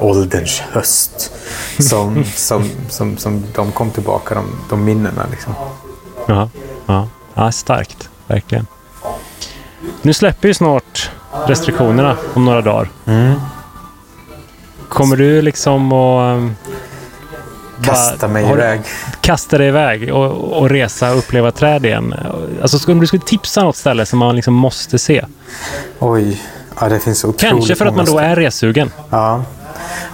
[0.00, 1.32] ålderns höst
[1.78, 5.26] som, som, som, som de kom tillbaka, de, de minnena.
[5.30, 5.54] Liksom.
[6.88, 7.52] Ja, ja.
[7.52, 8.08] starkt.
[8.26, 8.66] Verkligen.
[10.02, 11.10] Nu släpper ju snart
[11.46, 12.88] restriktionerna om några dagar.
[14.88, 16.36] Kommer du liksom att...
[16.36, 16.56] um,
[17.78, 18.80] bara- Kasta mig iväg.
[19.20, 22.14] Kasta dig iväg och, och resa och uppleva träd igen?
[22.62, 25.24] Alltså, om du skulle tipsa något ställe som man liksom måste se.
[25.98, 26.42] Oj,
[26.80, 28.90] ja, det finns otroligt Kanske för att man då är resugen.
[29.10, 29.42] Ja.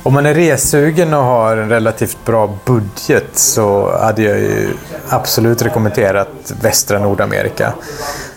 [0.03, 4.69] Om man är resugen och har en relativt bra budget så hade jag ju
[5.09, 7.75] absolut rekommenderat västra Nordamerika.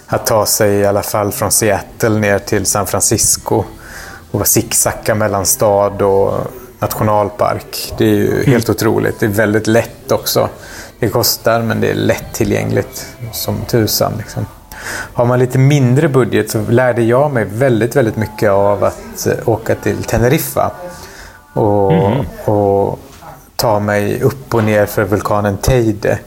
[0.07, 3.63] Att ta sig i alla fall från Seattle ner till San Francisco
[4.31, 6.33] och zigzacka mellan stad och
[6.79, 7.93] nationalpark.
[7.97, 8.51] Det är ju mm.
[8.51, 9.19] helt otroligt.
[9.19, 10.49] Det är väldigt lätt också.
[10.99, 14.13] Det kostar, men det är lättillgängligt som tusan.
[14.17, 14.45] Liksom.
[15.13, 19.49] Har man lite mindre budget så lärde jag mig väldigt, väldigt mycket av att eh,
[19.49, 20.71] åka till Teneriffa
[21.57, 22.25] och, mm.
[22.45, 22.99] och
[23.55, 26.19] ta mig upp och ner för vulkanen Teide.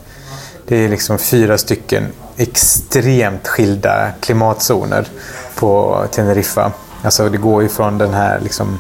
[0.66, 5.07] Det är liksom fyra stycken extremt skilda klimatzoner
[5.55, 6.73] på Teneriffa.
[7.02, 8.78] Alltså det går ju från den här liksom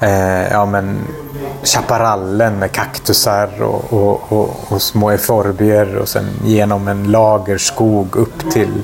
[0.00, 0.98] eh, ja, men,
[1.64, 8.50] chaparallen med kaktusar och, och, och, och små euforbier och sen genom en lagerskog upp
[8.50, 8.82] till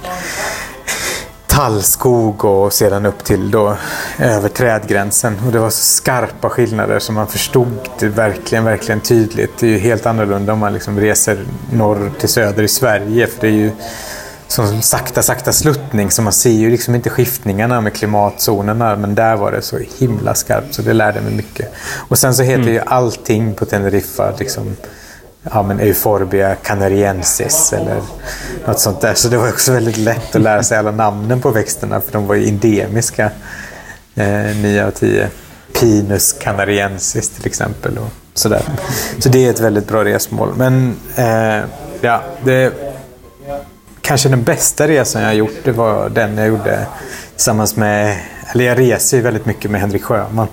[1.52, 3.76] tallskog och sedan upp till då
[4.18, 5.36] över trädgränsen.
[5.46, 9.50] Och det var så skarpa skillnader som man förstod det verkligen, verkligen tydligt.
[9.58, 13.26] Det är ju helt annorlunda om man liksom reser norr till söder i Sverige.
[13.26, 13.70] För det är ju
[14.48, 18.96] som sakta, sakta sluttning så man ser ju liksom inte skiftningarna med klimatzonerna.
[18.96, 21.72] Men där var det så himla skarpt så det lärde mig mycket.
[22.08, 22.74] Och sen så heter mm.
[22.74, 24.76] ju allting på Teneriffa liksom
[25.42, 28.00] ja, men Euphorbia canariensis eller
[28.66, 29.14] något sånt där.
[29.14, 32.26] Så det var också väldigt lätt att lära sig alla namnen på växterna för de
[32.26, 33.30] var ju endemiska.
[34.14, 35.28] Eh, 9 av 10.
[35.80, 37.98] Pinus canariensis till exempel.
[37.98, 38.62] Och sådär.
[39.18, 40.54] Så det är ett väldigt bra resmål.
[40.56, 41.60] Men eh,
[42.00, 42.72] ja, det,
[44.00, 46.86] kanske den bästa resan jag har gjort det var den jag gjorde
[47.34, 48.16] tillsammans med,
[48.52, 50.48] eller jag reser ju väldigt mycket med Henrik Sjöman.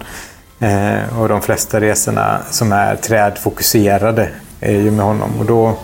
[0.60, 4.30] Eh, och de flesta resorna som är trädfokuserade
[4.60, 5.30] är ju med honom.
[5.40, 5.76] Och då,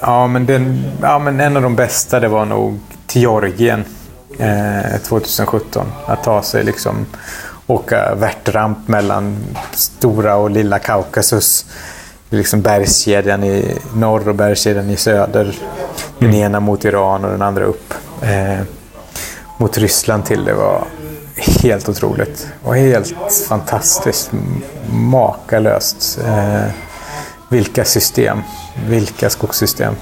[0.00, 3.84] ja, men den, ja, men en av de bästa det var nog till Georgien
[4.38, 5.86] eh, 2017.
[6.06, 7.06] Att ta sig liksom
[7.66, 9.36] åka värtramp mellan
[9.72, 11.66] stora och lilla Kaukasus.
[12.30, 15.54] Liksom bergskedjan i norr och bergskedjan i söder.
[16.18, 16.40] Den mm.
[16.40, 17.94] ena mot Iran och den andra upp.
[18.22, 18.60] Eh,
[19.58, 20.44] mot Ryssland till.
[20.44, 20.84] Det var
[21.62, 22.48] helt otroligt.
[22.62, 23.14] Och helt
[23.48, 24.30] fantastiskt
[24.90, 26.18] makalöst.
[26.26, 26.64] Eh,
[27.52, 28.42] vilka system.
[28.88, 29.94] Vilka skogssystem.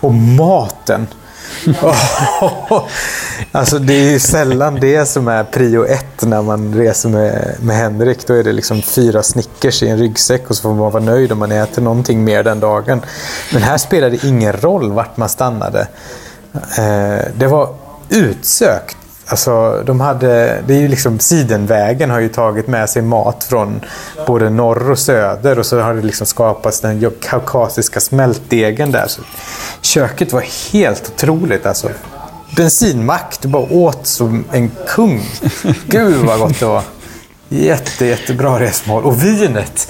[0.00, 1.06] Och maten!
[3.52, 7.76] alltså det är ju sällan det som är prio ett när man reser med, med
[7.76, 8.26] Henrik.
[8.26, 11.32] Då är det liksom fyra Snickers i en ryggsäck och så får man vara nöjd
[11.32, 13.00] om man äter någonting mer den dagen.
[13.52, 15.88] Men här spelar det ingen roll vart man stannade.
[16.54, 17.74] Eh, det var
[18.08, 18.96] utsökt
[19.30, 23.80] Alltså, de hade, det är ju liksom Sidenvägen har ju tagit med sig mat från
[24.26, 29.06] både norr och söder och så har det liksom skapats den kaukasiska smältdegen där.
[29.08, 29.22] Så
[29.80, 31.88] köket var helt otroligt alltså.
[32.56, 35.22] Bensinmack, du bara åt som en kung.
[35.86, 36.82] Gud vad gott det var.
[37.48, 39.04] Jätte, jättebra resmål.
[39.04, 39.88] Och vinet!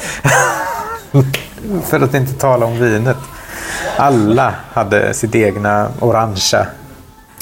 [1.85, 3.17] För att inte tala om vinet.
[3.97, 6.67] Alla hade sitt egna orangea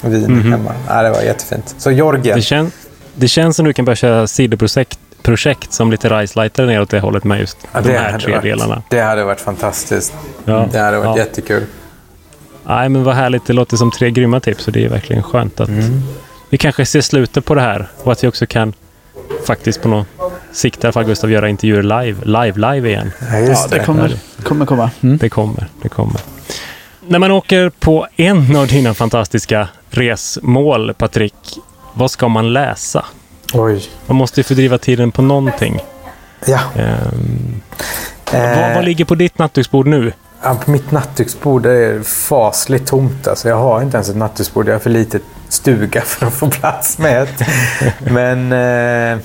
[0.01, 0.51] vin mm -hmm.
[0.51, 0.71] hemma.
[0.87, 1.75] Ja, det var jättefint.
[1.77, 2.35] Så Georgien.
[2.37, 2.71] Det, kän,
[3.15, 6.99] det känns som du kan börja köra sidoprojekt projekt som lite Rice-lighter ner åt det
[6.99, 8.83] hållet med just ja, de här tre varit, delarna.
[8.89, 10.13] Det hade varit fantastiskt.
[10.45, 11.17] Ja, det hade varit ja.
[11.17, 11.63] jättekul.
[12.65, 13.45] Nej, men vad härligt.
[13.45, 16.01] Det låter som tre grymma tips och det är verkligen skönt att mm.
[16.49, 18.73] vi kanske ser slutet på det här och att vi också kan
[19.47, 20.07] faktiskt på något
[20.51, 23.11] sikt i alla fall Gustav göra intervjuer live, live, live igen.
[23.19, 24.91] Ja, ja det, det kommer, kommer komma.
[25.01, 25.17] Mm.
[25.17, 26.21] Det kommer, det kommer.
[27.07, 31.59] När man åker på en av dina fantastiska resmål, Patrik,
[31.93, 33.05] vad ska man läsa?
[33.53, 33.89] Oj.
[34.05, 35.79] Man måste ju fördriva tiden på någonting.
[36.45, 36.59] Ja.
[36.75, 37.61] Um,
[38.33, 40.13] eh, vad, vad, ligger på ditt nattduksbord nu?
[40.43, 43.27] Ja, på mitt nattduksbord är fasligt tomt.
[43.27, 44.67] Alltså, jag har inte ens ett nattduksbord.
[44.67, 47.41] Jag har för litet stuga för att få plats med ett.
[47.99, 49.19] men, eh,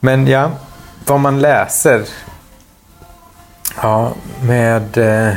[0.00, 0.50] men ja,
[1.06, 2.02] vad man läser.
[3.82, 4.12] Ja,
[4.42, 4.98] med...
[4.98, 5.34] Eh,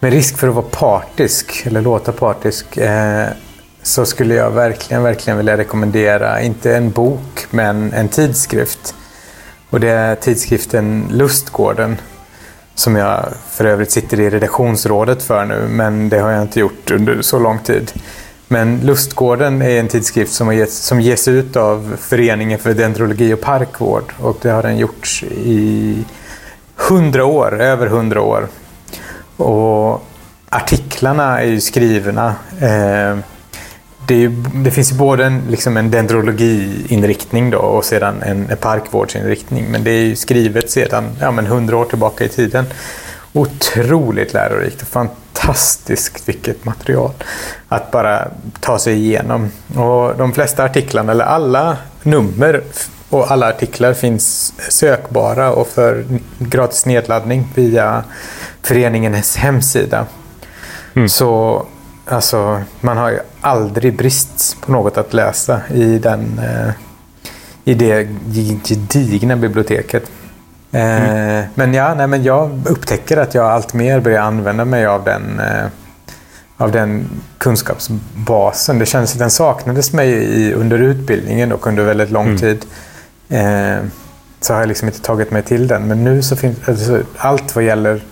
[0.00, 3.28] med risk för att vara partisk, eller låta partisk, eh,
[3.82, 8.94] så skulle jag verkligen, verkligen vilja rekommendera, inte en bok, men en tidskrift.
[9.70, 11.96] Och det är tidskriften Lustgården,
[12.74, 16.90] som jag för övrigt sitter i redaktionsrådet för nu, men det har jag inte gjort
[16.90, 17.92] under så lång tid.
[18.48, 23.40] Men Lustgården är en tidskrift som, ges, som ges ut av Föreningen för dendrologi och
[23.40, 26.04] parkvård och det har den gjorts i
[26.76, 28.48] hundra år, över hundra år.
[29.40, 30.06] Och
[30.48, 32.34] artiklarna är ju skrivna.
[32.60, 33.18] Eh,
[34.06, 39.66] det, ju, det, finns ju både en, liksom en dendrologiinriktning då och sedan en, parkvårdsinriktning.
[39.70, 42.64] Men det är ju skrivet sedan ja, men 100 år tillbaka i tiden.
[43.32, 47.10] Otroligt lärorikt och fantastiskt vilket material
[47.68, 48.28] att bara
[48.60, 49.50] ta sig igenom.
[49.76, 52.62] Och de flesta artiklarna, eller alla nummer
[53.10, 56.04] och alla artiklar finns sökbara och för
[56.38, 58.04] gratis nedladdning via
[58.62, 60.06] föreningens hemsida.
[60.94, 61.08] Mm.
[61.08, 61.66] Så
[62.06, 66.72] alltså, man har ju aldrig brist på något att läsa i, den, eh,
[67.64, 68.08] i det
[68.88, 70.02] gedigna biblioteket.
[70.72, 75.04] Eh, Men, ja, nej, men jag upptäcker att jag allt mer börjar använda mig av
[75.04, 75.66] den, eh,
[76.56, 78.78] av den kunskapsbasen.
[78.78, 82.66] Det känns att den saknades mig i, under utbildningen och under väldigt lång tid.
[83.30, 83.84] Eh,
[84.40, 85.82] så har jag liksom inte tagit mig till den.
[85.88, 88.02] Men nu så finns alltså, allt vad gäller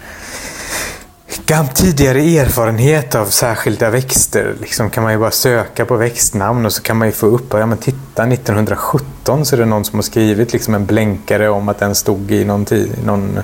[1.47, 6.73] gam- tidigare erfarenhet av särskilda växter liksom kan man ju bara söka på växtnamn och
[6.73, 9.99] så kan man ju få upp, ja men titta 1917 så är det någon som
[9.99, 12.67] har skrivit liksom en blänkare om att den stod i någon,
[13.05, 13.39] någon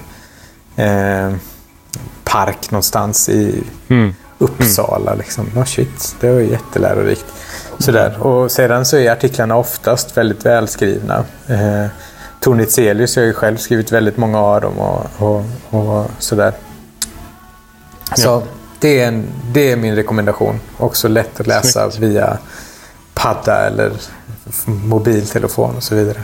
[0.76, 1.32] eh,
[2.24, 4.14] park någonstans i Mm.
[4.38, 5.14] Uppsala.
[5.14, 5.46] Liksom.
[5.56, 7.24] Oh, shit, det var jättelärorikt.
[7.78, 8.26] Sådär.
[8.26, 11.24] Och sedan så är artiklarna oftast väldigt välskrivna.
[11.46, 11.86] Eh,
[12.40, 16.52] Tor Nitzelius, har ju själv skrivit väldigt många av dem och, och, och sådär.
[18.16, 18.42] Så
[18.80, 20.60] det, är en, det är min rekommendation.
[20.76, 21.98] Också lätt att läsa Snyggt.
[21.98, 22.38] via
[23.14, 23.92] padda eller
[24.66, 26.22] mobiltelefon och så vidare.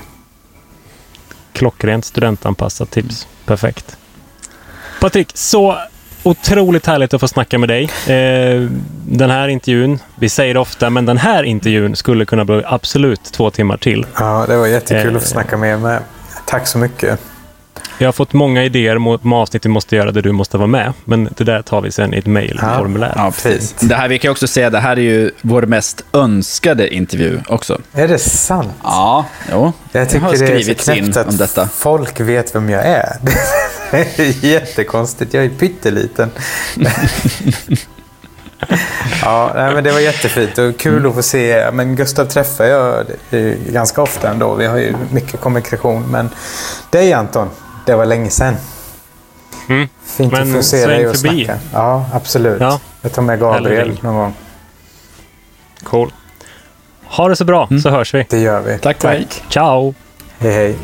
[1.52, 3.26] Klockrent studentanpassat tips.
[3.46, 3.96] Perfekt.
[5.00, 5.78] Patrik, så
[6.22, 7.82] otroligt härligt att få snacka med dig.
[8.06, 8.68] Eh,
[9.06, 13.24] den här intervjun, vi säger det ofta, men den här intervjun skulle kunna bli absolut
[13.24, 14.06] två timmar till.
[14.18, 15.32] Ja, det var jättekul att få Eh.
[15.32, 15.98] snacka med er med.
[16.46, 17.20] Tack så mycket.
[17.98, 20.66] Jag har fått många idéer mot med avsnitt vi måste göra där du måste vara
[20.66, 23.12] med, men det där tar vi sen i ett mejlformulär.
[23.16, 23.76] Ja, Fint.
[23.80, 27.80] Det här, vi kan också säga, det här är ju vår mest önskade intervju också.
[27.92, 28.72] Är det sant?
[28.82, 29.72] Ja, jo.
[29.92, 31.68] Jag tycker har det är så knäppt att om detta.
[31.68, 33.16] folk vet vem jag är.
[33.90, 35.34] Det är jättekonstigt.
[35.34, 36.30] Jag är pytteliten.
[39.22, 41.70] ja, nej, men det var jättefint och kul att få se.
[41.72, 44.54] Men Gustav träffar jag eh, ganska ofta ändå.
[44.54, 46.10] Vi har ju mycket kommunikation.
[46.10, 46.28] Men
[46.90, 47.48] dig Anton,
[47.90, 48.56] det var länge sedan.
[49.68, 49.88] Mm.
[50.04, 51.44] Fint Men att få se dig och förbi.
[51.44, 51.60] snacka.
[51.72, 52.60] Ja, absolut.
[52.60, 52.80] Ja.
[53.02, 54.34] Jag tar med Gabriel någon gång.
[55.84, 56.12] Cool.
[57.04, 58.26] Ha det så bra, så hörs vi.
[58.30, 58.78] Det gör vi.
[58.78, 59.26] Tack och hej.
[59.48, 59.94] Ciao!
[60.38, 60.76] Hej hej.